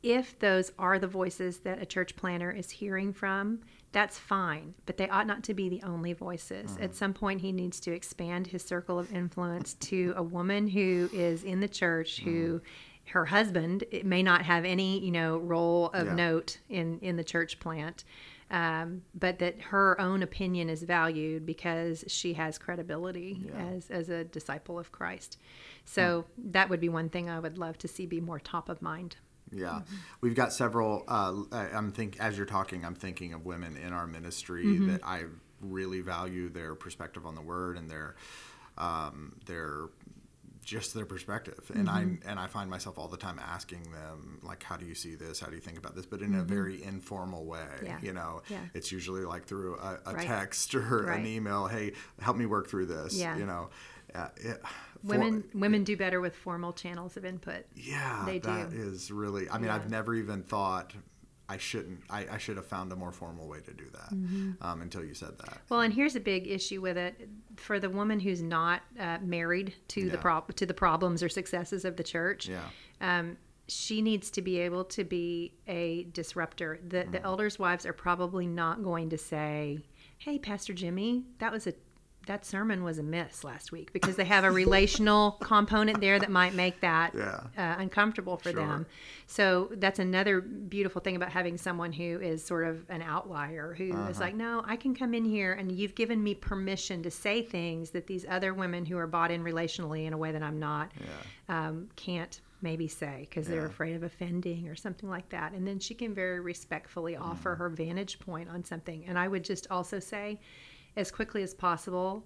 if 0.06 0.38
those 0.38 0.70
are 0.78 1.00
the 1.00 1.08
voices 1.08 1.58
that 1.58 1.82
a 1.82 1.84
church 1.84 2.14
planter 2.14 2.52
is 2.52 2.70
hearing 2.70 3.12
from, 3.12 3.58
that's 3.90 4.16
fine, 4.16 4.72
but 4.86 4.96
they 4.96 5.08
ought 5.08 5.26
not 5.26 5.42
to 5.44 5.54
be 5.54 5.68
the 5.68 5.82
only 5.82 6.12
voices. 6.12 6.78
At 6.80 6.92
mm. 6.92 6.94
some 6.94 7.12
point, 7.12 7.40
he 7.40 7.50
needs 7.50 7.80
to 7.80 7.92
expand 7.92 8.46
his 8.46 8.62
circle 8.62 9.00
of 9.00 9.12
influence 9.12 9.74
to 9.74 10.14
a 10.16 10.22
woman 10.22 10.68
who 10.68 11.10
is 11.12 11.42
in 11.42 11.58
the 11.58 11.68
church 11.68 12.20
who 12.20 12.60
mm. 12.60 13.10
her 13.10 13.24
husband 13.24 13.82
may 14.04 14.22
not 14.22 14.42
have 14.42 14.64
any 14.64 15.00
you 15.00 15.10
know 15.10 15.38
role 15.38 15.90
of 15.92 16.06
Yeah. 16.06 16.14
note 16.14 16.58
in 16.68 17.00
in 17.00 17.16
the 17.16 17.24
church 17.24 17.58
plant 17.58 18.04
um, 18.50 19.02
but 19.12 19.40
that 19.40 19.60
her 19.60 20.00
own 20.00 20.22
opinion 20.22 20.70
is 20.70 20.82
valued 20.84 21.44
because 21.44 22.04
she 22.06 22.34
has 22.34 22.58
credibility 22.58 23.50
as 23.56 23.90
as 23.90 24.08
a 24.08 24.22
disciple 24.22 24.78
of 24.78 24.92
Christ. 24.92 25.38
Hmm. 25.40 25.84
So 25.84 26.24
that 26.38 26.68
would 26.68 26.80
be 26.80 26.88
one 26.88 27.08
thing 27.08 27.28
I 27.28 27.40
would 27.40 27.58
love 27.58 27.76
to 27.78 27.88
see 27.88 28.06
be 28.06 28.20
more 28.20 28.38
top 28.38 28.68
of 28.68 28.80
mind. 28.80 29.16
Yeah, 29.52 29.82
we've 30.20 30.34
got 30.34 30.52
several. 30.52 31.04
Uh, 31.08 31.42
I- 31.52 31.70
I'm 31.70 31.92
think 31.92 32.18
as 32.20 32.36
you're 32.36 32.46
talking, 32.46 32.84
I'm 32.84 32.94
thinking 32.96 33.32
of 33.32 33.44
women 33.46 33.76
in 33.76 33.92
our 33.92 34.06
ministry 34.06 34.64
Mm-hmm. 34.64 34.88
that 34.92 35.00
I 35.04 35.24
really 35.60 36.00
value 36.00 36.48
their 36.48 36.74
perspective 36.74 37.24
on 37.26 37.34
the 37.34 37.40
word 37.42 37.76
and 37.78 37.88
their 37.90 38.16
um, 38.78 39.36
their 39.46 39.86
just 40.64 40.94
their 40.94 41.06
perspective. 41.06 41.70
And 41.74 41.88
I 41.88 42.02
Mm-hmm. 42.02 42.28
and 42.28 42.40
I 42.40 42.48
find 42.48 42.68
myself 42.68 42.98
all 42.98 43.06
the 43.08 43.16
time 43.16 43.38
asking 43.38 43.84
them 43.92 44.40
like, 44.42 44.62
how 44.64 44.76
do 44.76 44.84
you 44.84 44.96
see 44.96 45.14
this? 45.14 45.38
How 45.38 45.46
do 45.46 45.54
you 45.54 45.60
think 45.60 45.78
about 45.78 45.94
this? 45.94 46.06
But 46.06 46.22
in 46.22 46.34
a 46.34 46.38
Mm-hmm. 46.38 46.46
very 46.48 46.82
informal 46.82 47.44
way. 47.46 47.66
Yeah. 47.84 47.98
You 48.02 48.12
know, 48.14 48.42
Yeah. 48.48 48.58
it's 48.74 48.90
usually 48.90 49.24
like 49.24 49.44
through 49.44 49.76
a, 49.76 50.00
a 50.06 50.14
Right. 50.14 50.26
text 50.26 50.74
or 50.74 51.04
Right. 51.04 51.20
an 51.20 51.26
email. 51.26 51.68
Hey, 51.68 51.92
help 52.20 52.36
me 52.36 52.46
work 52.46 52.68
through 52.68 52.86
this. 52.86 53.14
Yeah. 53.14 53.36
You 53.36 53.46
know. 53.46 53.70
Uh, 54.14 54.28
it, 54.36 54.60
for- 55.02 55.06
Women 55.08 55.44
women 55.54 55.84
do 55.84 55.96
better 55.96 56.20
with 56.20 56.34
formal 56.36 56.72
channels 56.72 57.16
of 57.16 57.24
input. 57.24 57.64
yeah, 57.74 58.22
They 58.26 58.38
that 58.40 58.70
do. 58.70 58.76
is 58.76 59.10
really. 59.10 59.48
I 59.50 59.54
mean, 59.58 59.66
Yeah. 59.66 59.76
I've 59.76 59.90
never 59.90 60.14
even 60.14 60.42
thought 60.42 60.94
I 61.48 61.58
shouldn't. 61.58 62.00
I, 62.10 62.26
I 62.32 62.38
should 62.38 62.56
have 62.56 62.66
found 62.66 62.90
a 62.92 62.96
more 62.96 63.12
formal 63.12 63.46
way 63.46 63.60
to 63.60 63.72
do 63.72 63.84
that 63.92 64.10
Mm-hmm. 64.12 64.52
um, 64.62 64.82
until 64.82 65.04
you 65.04 65.14
said 65.14 65.38
that. 65.38 65.58
Well, 65.68 65.80
and 65.80 65.94
here's 65.94 66.16
a 66.16 66.20
big 66.20 66.48
issue 66.48 66.80
with 66.80 66.96
it 66.96 67.28
for 67.56 67.78
the 67.78 67.88
woman 67.88 68.18
who's 68.18 68.42
not 68.42 68.82
uh, 68.98 69.18
married 69.22 69.74
to 69.88 70.08
the 70.10 70.16
Yeah. 70.16 70.20
prob- 70.22 70.56
to 70.56 70.66
the 70.66 70.74
problems 70.74 71.22
or 71.22 71.28
successes 71.28 71.84
of 71.84 71.96
the 71.96 72.02
church. 72.04 72.48
Yeah. 72.48 72.62
um, 73.00 73.36
she 73.68 74.00
needs 74.00 74.30
to 74.30 74.42
be 74.42 74.58
able 74.60 74.84
to 74.84 75.02
be 75.02 75.52
a 75.66 76.04
disruptor. 76.12 76.78
The 76.88 77.04
the 77.10 77.20
elders' 77.22 77.58
wives 77.58 77.84
are 77.84 77.92
probably 77.92 78.46
not 78.46 78.82
going 78.84 79.10
to 79.10 79.18
say, 79.18 79.78
"Hey, 80.18 80.38
Pastor 80.38 80.72
Jimmy, 80.72 81.24
that 81.38 81.50
was 81.52 81.66
a 81.66 81.74
that 82.26 82.44
sermon 82.44 82.84
was 82.84 82.98
a 82.98 83.02
miss 83.02 83.42
last 83.44 83.72
week," 83.72 83.92
because 83.92 84.16
they 84.16 84.24
have 84.24 84.44
a 84.44 84.50
relational 84.50 85.32
component 85.42 86.00
there 86.00 86.18
that 86.18 86.30
might 86.30 86.54
make 86.54 86.80
that 86.80 87.14
Yeah. 87.14 87.40
uh, 87.56 87.76
uncomfortable 87.80 88.36
for 88.36 88.50
Sure. 88.50 88.60
them. 88.60 88.86
So 89.26 89.70
that's 89.74 89.98
another 89.98 90.40
beautiful 90.40 91.00
thing 91.00 91.16
about 91.16 91.30
having 91.32 91.56
someone 91.58 91.92
who 91.92 92.20
is 92.20 92.44
sort 92.44 92.66
of 92.66 92.88
an 92.90 93.02
outlier 93.02 93.74
who 93.74 93.84
is 93.88 93.94
Uh-huh. 94.16 94.20
like, 94.20 94.34
no, 94.34 94.62
I 94.66 94.76
can 94.76 94.94
come 94.94 95.14
in 95.14 95.24
here 95.24 95.52
and 95.52 95.72
you've 95.72 95.94
given 95.94 96.22
me 96.22 96.34
permission 96.34 97.02
to 97.02 97.10
say 97.10 97.42
things 97.42 97.90
that 97.90 98.06
these 98.06 98.24
other 98.28 98.54
women 98.54 98.86
who 98.86 98.96
are 98.98 99.06
bought 99.06 99.30
in 99.30 99.42
relationally 99.42 100.06
in 100.06 100.12
a 100.12 100.18
way 100.18 100.32
that 100.32 100.42
I'm 100.42 100.58
not 100.58 100.92
um, 101.48 101.88
can't 101.96 102.40
maybe 102.62 102.88
say 102.88 103.26
because 103.28 103.46
they're 103.46 103.66
afraid 103.66 103.94
of 103.94 104.02
offending 104.02 104.66
or 104.68 104.74
something 104.74 105.08
like 105.10 105.28
that. 105.28 105.52
And 105.52 105.66
then 105.66 105.78
she 105.78 105.94
can 105.94 106.14
very 106.14 106.40
respectfully 106.40 107.14
offer 107.16 107.50
Mm-hmm. 107.52 107.58
her 107.62 107.68
vantage 107.68 108.18
point 108.18 108.48
on 108.48 108.64
something. 108.64 109.04
And 109.06 109.18
I 109.18 109.28
would 109.28 109.44
just 109.44 109.66
also 109.70 109.98
say, 110.00 110.40
as 110.96 111.10
quickly 111.10 111.42
as 111.42 111.54
possible, 111.54 112.24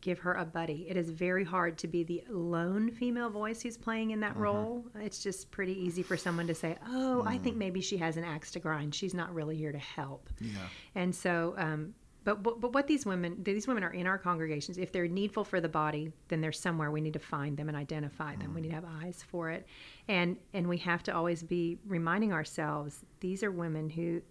give 0.00 0.18
her 0.20 0.34
a 0.34 0.44
buddy. 0.44 0.86
It 0.88 0.96
is 0.96 1.10
very 1.10 1.44
hard 1.44 1.78
to 1.78 1.86
be 1.88 2.02
the 2.02 2.24
lone 2.28 2.90
female 2.90 3.30
voice 3.30 3.62
who's 3.62 3.76
playing 3.76 4.10
in 4.10 4.20
Mm-hmm. 4.20 4.34
that 4.34 4.36
role. 4.40 4.84
It's 4.96 5.22
just 5.22 5.50
pretty 5.50 5.80
easy 5.80 6.02
for 6.02 6.16
someone 6.16 6.46
to 6.48 6.54
say, 6.54 6.76
"Oh, 6.88 7.22
I 7.24 7.38
Mm. 7.38 7.42
think 7.42 7.56
maybe 7.56 7.80
she 7.80 7.96
has 7.98 8.16
an 8.16 8.24
axe 8.24 8.50
to 8.52 8.60
grind. 8.60 8.94
She's 8.94 9.14
not 9.14 9.32
really 9.34 9.56
here 9.56 9.72
to 9.72 9.78
help." 9.78 10.28
Yeah. 10.40 10.56
And 10.94 11.14
so, 11.14 11.54
um, 11.56 11.94
but, 12.24 12.42
but 12.42 12.60
but 12.60 12.72
what 12.72 12.86
these 12.86 13.04
women 13.06 13.42
these 13.42 13.66
women 13.66 13.82
are 13.84 13.92
in 13.92 14.06
our 14.06 14.18
congregations. 14.18 14.76
If 14.78 14.92
they're 14.92 15.08
needful 15.08 15.44
for 15.44 15.60
the 15.60 15.68
body, 15.68 16.12
then 16.28 16.40
they're 16.40 16.52
somewhere 16.52 16.90
we 16.90 17.00
need 17.00 17.14
to 17.14 17.18
find 17.18 17.56
them 17.56 17.68
and 17.68 17.76
identify 17.76 18.36
them. 18.36 18.54
We 18.54 18.60
need 18.60 18.68
to 18.68 18.74
have 18.76 18.84
eyes 19.02 19.24
for 19.28 19.50
it, 19.50 19.66
and 20.08 20.36
and 20.52 20.68
we 20.68 20.78
have 20.78 21.02
to 21.04 21.14
always 21.14 21.42
be 21.44 21.78
reminding 21.86 22.32
ourselves 22.32 23.04
these 23.20 23.42
are 23.42 23.50
women 23.50 23.88
who 23.90 24.22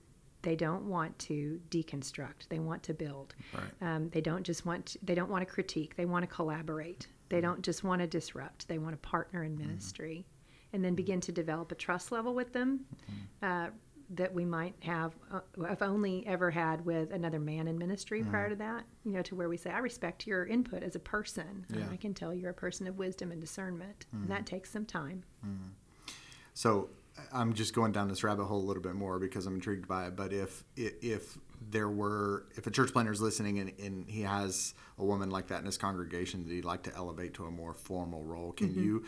they 0.43 0.55
don't 0.55 0.85
want 0.85 1.17
to 1.19 1.59
deconstruct. 1.69 2.47
They 2.49 2.59
want 2.59 2.83
to 2.83 2.93
build. 2.93 3.35
Right. 3.53 3.95
Um, 3.95 4.09
they 4.09 4.21
don't 4.21 4.43
just 4.43 4.65
want 4.65 4.97
they 5.03 5.15
don't 5.15 5.29
want 5.29 5.47
to 5.47 5.53
critique. 5.53 5.95
They 5.95 6.05
want 6.05 6.23
to 6.23 6.35
collaborate. 6.35 7.07
They 7.29 7.41
don't 7.41 7.61
just 7.61 7.83
want 7.83 8.01
to 8.01 8.07
disrupt. 8.07 8.67
They 8.67 8.77
want 8.77 8.93
to 8.93 8.97
partner 9.09 9.43
in 9.43 9.57
ministry. 9.57 10.25
and 10.73 10.83
then 10.85 10.95
begin 10.95 11.19
to 11.19 11.31
develop 11.33 11.71
a 11.71 11.75
trust 11.75 12.11
level 12.13 12.33
with 12.33 12.53
them. 12.53 12.85
Uh, 13.41 13.67
that 14.13 14.33
we 14.33 14.43
might 14.43 14.73
have, 14.81 15.13
uh, 15.31 15.39
have 15.67 15.81
only 15.81 16.25
ever 16.27 16.51
had 16.51 16.83
with 16.85 17.11
another 17.13 17.39
man 17.39 17.67
in 17.69 17.77
ministry 17.77 18.21
prior 18.23 18.49
to 18.49 18.55
that, 18.57 18.83
you 19.05 19.11
know, 19.13 19.21
to 19.21 19.35
where 19.35 19.47
we 19.47 19.55
say, 19.55 19.69
I 19.69 19.77
respect 19.79 20.27
your 20.27 20.45
input 20.45 20.83
as 20.83 20.95
a 20.95 20.99
person. 20.99 21.65
and 21.69 21.79
Yeah. 21.79 21.87
I 21.89 21.95
can 21.95 22.13
tell 22.13 22.33
you're 22.33 22.49
a 22.51 22.53
person 22.53 22.87
of 22.87 22.97
wisdom 22.97 23.31
and 23.31 23.39
discernment. 23.39 24.05
And 24.11 24.29
that 24.29 24.45
takes 24.45 24.69
some 24.69 24.85
time. 24.85 25.23
So 26.53 26.89
I'm 27.33 27.53
just 27.53 27.73
going 27.73 27.91
down 27.91 28.07
this 28.07 28.23
rabbit 28.23 28.45
hole 28.45 28.59
a 28.59 28.65
little 28.65 28.83
bit 28.83 28.95
more 28.95 29.19
because 29.19 29.45
I'm 29.45 29.55
intrigued 29.55 29.87
by 29.87 30.07
it. 30.07 30.15
But 30.15 30.33
if 30.33 30.63
if, 30.75 31.37
there 31.69 31.89
were 31.89 32.45
if 32.55 32.65
a 32.67 32.71
church 32.71 32.91
planter 32.91 33.11
is 33.11 33.21
listening 33.21 33.59
and, 33.59 33.71
and 33.79 34.07
he 34.09 34.21
has 34.21 34.73
a 34.97 35.05
woman 35.05 35.29
like 35.29 35.47
that 35.47 35.59
in 35.59 35.65
his 35.65 35.77
congregation 35.77 36.43
that 36.47 36.51
he'd 36.53 36.65
like 36.65 36.83
to 36.83 36.95
elevate 36.95 37.35
to 37.35 37.45
a 37.45 37.51
more 37.51 37.73
formal 37.73 38.23
role, 38.23 38.51
can 38.51 38.69
Mm-hmm. 38.69 38.83
you? 38.83 39.05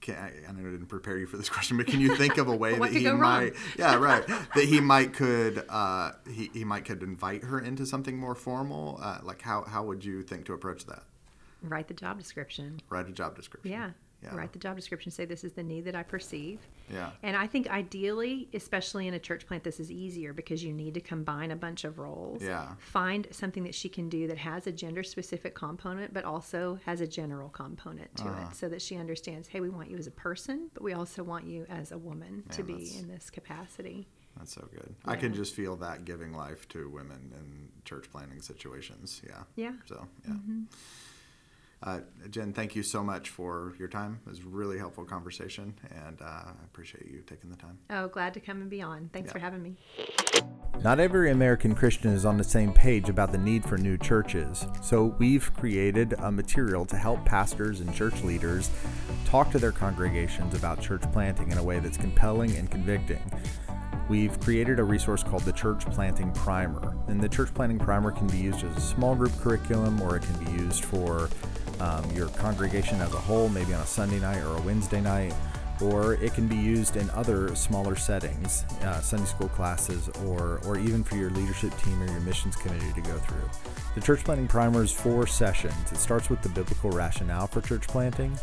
Can, 0.00 0.16
I, 0.16 0.32
I 0.48 0.52
know 0.52 0.60
I 0.68 0.72
didn't 0.72 0.86
prepare 0.88 1.16
you 1.16 1.26
for 1.26 1.36
this 1.38 1.48
question, 1.56 1.76
but 1.76 1.86
can 1.86 2.00
you 2.00 2.16
think 2.16 2.36
of 2.38 2.48
a 2.48 2.56
way 2.56 2.78
that 2.78 2.92
he 2.92 3.10
might, 3.10 3.54
yeah, 3.78 3.94
right, 3.96 4.26
that 4.26 4.64
he 4.64 4.80
might 4.80 5.14
could, 5.14 5.64
uh, 5.68 6.12
he, 6.30 6.50
he 6.52 6.64
might 6.64 6.84
could 6.84 7.02
invite 7.02 7.44
her 7.44 7.58
into 7.60 7.86
something 7.86 8.18
more 8.18 8.34
formal? 8.34 8.98
Uh, 9.00 9.20
like 9.22 9.40
how 9.40 9.62
how 9.62 9.84
would 9.84 10.04
you 10.04 10.22
think 10.22 10.44
to 10.46 10.52
approach 10.52 10.84
that? 10.86 11.04
Write 11.62 11.88
the 11.88 11.94
job 11.94 12.18
description. 12.18 12.80
Write 12.90 13.08
a 13.08 13.12
job 13.12 13.36
description. 13.36 13.72
Yeah. 13.72 13.90
Yeah. 14.22 14.34
Write 14.34 14.52
the 14.52 14.58
job 14.58 14.76
description. 14.76 15.12
Say 15.12 15.24
this 15.26 15.44
is 15.44 15.52
the 15.52 15.62
need 15.62 15.82
that 15.84 15.94
I 15.94 16.02
perceive. 16.02 16.58
Yeah. 16.92 17.10
And 17.22 17.36
I 17.36 17.46
think 17.46 17.68
ideally, 17.70 18.48
especially 18.54 19.06
in 19.06 19.14
a 19.14 19.18
church 19.18 19.46
plant, 19.46 19.62
this 19.62 19.78
is 19.78 19.90
easier 19.90 20.32
because 20.32 20.64
you 20.64 20.72
need 20.72 20.94
to 20.94 21.00
combine 21.00 21.50
a 21.50 21.56
bunch 21.56 21.84
of 21.84 21.98
roles. 21.98 22.42
Yeah. 22.42 22.74
Find 22.78 23.28
something 23.30 23.62
that 23.64 23.74
she 23.74 23.88
can 23.88 24.08
do 24.08 24.26
that 24.28 24.38
has 24.38 24.66
a 24.66 24.72
gender 24.72 25.02
specific 25.02 25.54
component, 25.54 26.14
but 26.14 26.24
also 26.24 26.78
has 26.86 27.00
a 27.02 27.06
general 27.06 27.50
component 27.50 28.14
to 28.16 28.24
Uh-huh. 28.24 28.48
it 28.50 28.56
so 28.56 28.68
that 28.70 28.80
she 28.82 28.96
understands 28.96 29.48
hey, 29.48 29.60
we 29.60 29.68
want 29.68 29.90
you 29.90 29.98
as 29.98 30.06
a 30.06 30.10
person, 30.12 30.70
but 30.74 30.82
we 30.82 30.94
also 30.94 31.22
want 31.22 31.44
you 31.46 31.66
as 31.68 31.92
a 31.92 31.98
woman 31.98 32.42
to 32.50 32.62
be 32.64 32.72
that's- 32.72 32.98
in 33.00 33.08
this 33.08 33.30
capacity. 33.30 34.08
That's 34.38 34.52
so 34.52 34.68
good. 34.70 34.94
I 35.06 35.16
can 35.16 35.32
just 35.32 35.54
feel 35.54 35.76
that 35.76 36.04
giving 36.04 36.32
life 36.34 36.68
to 36.70 36.90
women 36.90 37.32
in 37.38 37.68
church 37.84 38.10
planting 38.10 38.42
situations. 38.42 39.22
Yeah. 39.26 39.44
Yeah. 39.56 39.72
So, 39.86 40.06
yeah. 40.26 40.34
Uh, 41.86 42.00
Jen, 42.30 42.52
thank 42.52 42.74
you 42.74 42.82
so 42.82 43.00
much 43.04 43.30
for 43.30 43.72
your 43.78 43.86
time. 43.86 44.18
It 44.26 44.30
was 44.30 44.40
a 44.40 44.42
really 44.46 44.76
helpful 44.76 45.04
conversation, 45.04 45.72
and 46.04 46.20
uh, 46.20 46.24
I 46.24 46.52
appreciate 46.64 47.06
you 47.06 47.22
taking 47.24 47.48
the 47.48 47.56
time. 47.56 47.78
Oh, 47.90 48.08
glad 48.08 48.34
to 48.34 48.40
come 48.40 48.60
and 48.60 48.68
be 48.68 48.82
on. 48.82 49.08
Thanks 49.12 49.28
Yeah. 49.28 49.32
for 49.34 49.38
having 49.38 49.62
me. 49.62 49.76
Not 50.82 50.98
every 50.98 51.30
American 51.30 51.76
Christian 51.76 52.10
is 52.12 52.24
on 52.24 52.38
the 52.38 52.44
same 52.44 52.72
page 52.72 53.08
about 53.08 53.30
the 53.30 53.38
need 53.38 53.64
for 53.64 53.78
new 53.78 53.96
churches, 53.96 54.66
so 54.82 55.14
we've 55.18 55.54
created 55.54 56.14
a 56.18 56.32
material 56.32 56.84
to 56.86 56.96
help 56.96 57.24
pastors 57.24 57.80
and 57.80 57.94
church 57.94 58.20
leaders 58.22 58.68
talk 59.24 59.52
to 59.52 59.58
their 59.60 59.72
congregations 59.72 60.54
about 60.54 60.80
church 60.80 61.02
planting 61.12 61.52
in 61.52 61.58
a 61.58 61.62
way 61.62 61.78
that's 61.78 61.96
compelling 61.96 62.50
and 62.56 62.68
convicting. 62.68 63.22
We've 64.08 64.38
created 64.40 64.78
a 64.78 64.84
resource 64.84 65.22
called 65.22 65.42
the 65.42 65.52
Church 65.52 65.84
Planting 65.86 66.32
Primer, 66.32 66.96
and 67.08 67.20
the 67.20 67.28
Church 67.28 67.52
Planting 67.52 67.78
Primer 67.78 68.12
can 68.12 68.28
be 68.28 68.38
used 68.38 68.64
as 68.64 68.76
a 68.76 68.80
small 68.80 69.14
group 69.14 69.32
curriculum 69.40 70.00
or 70.00 70.16
it 70.16 70.22
can 70.22 70.44
be 70.44 70.62
used 70.62 70.84
for 70.84 71.28
um, 71.80 72.08
your 72.12 72.28
congregation 72.28 73.00
as 73.00 73.12
a 73.12 73.18
whole, 73.18 73.48
maybe 73.48 73.74
on 73.74 73.80
a 73.80 73.86
Sunday 73.86 74.20
night 74.20 74.42
or 74.44 74.56
a 74.56 74.60
Wednesday 74.62 75.00
night 75.00 75.34
or 75.80 76.14
it 76.14 76.32
can 76.34 76.46
be 76.46 76.56
used 76.56 76.96
in 76.96 77.08
other 77.10 77.54
smaller 77.54 77.96
settings, 77.96 78.64
uh, 78.82 79.00
Sunday 79.00 79.26
school 79.26 79.48
classes, 79.48 80.08
or 80.24 80.60
or 80.66 80.78
even 80.78 81.04
for 81.04 81.16
your 81.16 81.30
leadership 81.30 81.76
team 81.78 82.02
or 82.02 82.06
your 82.06 82.20
missions 82.20 82.56
committee 82.56 82.92
to 82.94 83.00
go 83.00 83.16
through. 83.18 83.50
The 83.94 84.00
church 84.00 84.24
planting 84.24 84.48
primer 84.48 84.82
is 84.82 84.92
four 84.92 85.26
sessions. 85.26 85.92
It 85.92 85.98
starts 85.98 86.30
with 86.30 86.42
the 86.42 86.48
biblical 86.48 86.90
rationale 86.90 87.46
for 87.46 87.60
church 87.60 87.86
planting, 87.86 88.38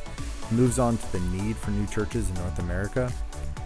moves 0.52 0.80
on 0.80 0.98
to 0.98 1.12
the 1.12 1.20
need 1.36 1.56
for 1.58 1.72
new 1.72 1.88
churches 1.88 2.30
in 2.30 2.36
North 2.36 2.60
America, 2.60 3.12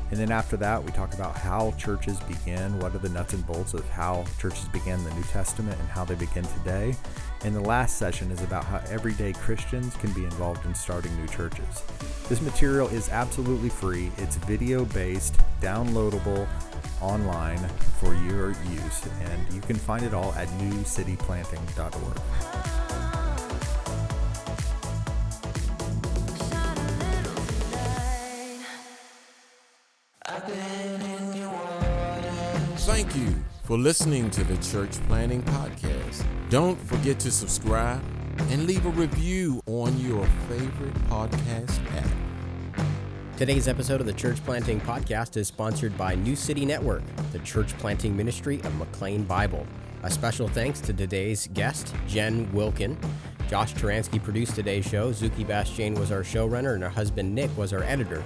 and 0.09 0.19
then 0.19 0.31
after 0.31 0.55
that, 0.57 0.83
we 0.83 0.91
talk 0.91 1.13
about 1.13 1.35
how 1.35 1.73
churches 1.77 2.19
begin, 2.21 2.79
what 2.79 2.95
are 2.95 2.99
the 2.99 3.09
nuts 3.09 3.33
and 3.33 3.45
bolts 3.45 3.73
of 3.73 3.87
how 3.89 4.25
churches 4.39 4.67
began 4.69 5.03
the 5.03 5.13
New 5.13 5.23
Testament 5.23 5.77
and 5.79 5.89
how 5.89 6.05
they 6.05 6.15
begin 6.15 6.45
today. 6.45 6.95
And 7.43 7.53
the 7.53 7.61
last 7.61 7.97
session 7.97 8.31
is 8.31 8.41
about 8.41 8.63
how 8.63 8.81
everyday 8.89 9.33
Christians 9.33 9.95
can 9.95 10.13
be 10.13 10.23
involved 10.23 10.65
in 10.65 10.73
starting 10.73 11.15
new 11.17 11.27
churches. 11.27 11.83
This 12.29 12.41
material 12.41 12.87
is 12.87 13.09
absolutely 13.09 13.69
free, 13.69 14.11
it's 14.17 14.37
video 14.37 14.85
based, 14.85 15.35
downloadable 15.61 16.47
online 17.01 17.59
for 17.99 18.15
your 18.15 18.51
use, 18.51 19.07
and 19.21 19.53
you 19.53 19.61
can 19.61 19.75
find 19.75 20.03
it 20.03 20.13
all 20.13 20.33
at 20.33 20.47
newcityplanting.org. 20.59 22.86
Thank 33.07 33.29
you 33.29 33.35
for 33.63 33.77
listening 33.77 34.29
to 34.31 34.43
the 34.43 34.57
Church 34.57 34.91
Planting 35.07 35.41
Podcast. 35.43 36.25
Don't 36.49 36.77
forget 36.87 37.17
to 37.21 37.31
subscribe 37.31 38.03
and 38.49 38.67
leave 38.67 38.85
a 38.85 38.89
review 38.89 39.61
on 39.65 39.97
your 39.97 40.25
favorite 40.49 40.93
podcast 41.05 41.79
app. 41.95 42.85
Today's 43.37 43.69
episode 43.69 44.01
of 44.01 44.07
the 44.07 44.13
Church 44.13 44.43
Planting 44.43 44.81
Podcast 44.81 45.37
is 45.37 45.47
sponsored 45.47 45.97
by 45.97 46.15
New 46.15 46.35
City 46.35 46.65
Network, 46.65 47.01
the 47.31 47.39
church 47.39 47.77
planting 47.77 48.17
ministry 48.17 48.59
of 48.65 48.75
McLean 48.75 49.23
Bible. 49.23 49.65
A 50.03 50.11
special 50.11 50.49
thanks 50.49 50.81
to 50.81 50.91
today's 50.91 51.47
guest, 51.53 51.95
Jen 52.09 52.51
Wilkin. 52.51 52.97
Josh 53.47 53.73
Taransky 53.73 54.21
produced 54.21 54.53
today's 54.55 54.85
show. 54.85 55.13
Zuki 55.13 55.47
Bastian 55.47 55.93
was 55.93 56.11
our 56.11 56.23
showrunner, 56.23 56.73
and 56.73 56.83
her 56.83 56.89
husband 56.89 57.33
Nick 57.33 57.55
was 57.55 57.71
our 57.71 57.83
editor. 57.83 58.21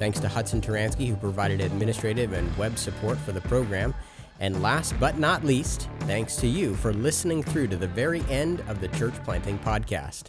Thanks 0.00 0.18
to 0.18 0.28
Hudson 0.28 0.60
Taransky, 0.60 1.06
who 1.06 1.14
provided 1.14 1.60
administrative 1.60 2.32
and 2.32 2.54
web 2.56 2.76
support 2.78 3.16
for 3.18 3.30
the 3.30 3.40
program. 3.42 3.94
And 4.40 4.62
last 4.62 4.98
but 4.98 5.18
not 5.18 5.44
least, 5.44 5.88
thanks 6.00 6.36
to 6.36 6.46
you 6.46 6.74
for 6.74 6.92
listening 6.92 7.42
through 7.42 7.68
to 7.68 7.76
the 7.76 7.88
very 7.88 8.22
end 8.28 8.62
of 8.68 8.80
the 8.80 8.88
Church 8.88 9.14
Planting 9.24 9.58
Podcast. 9.60 10.24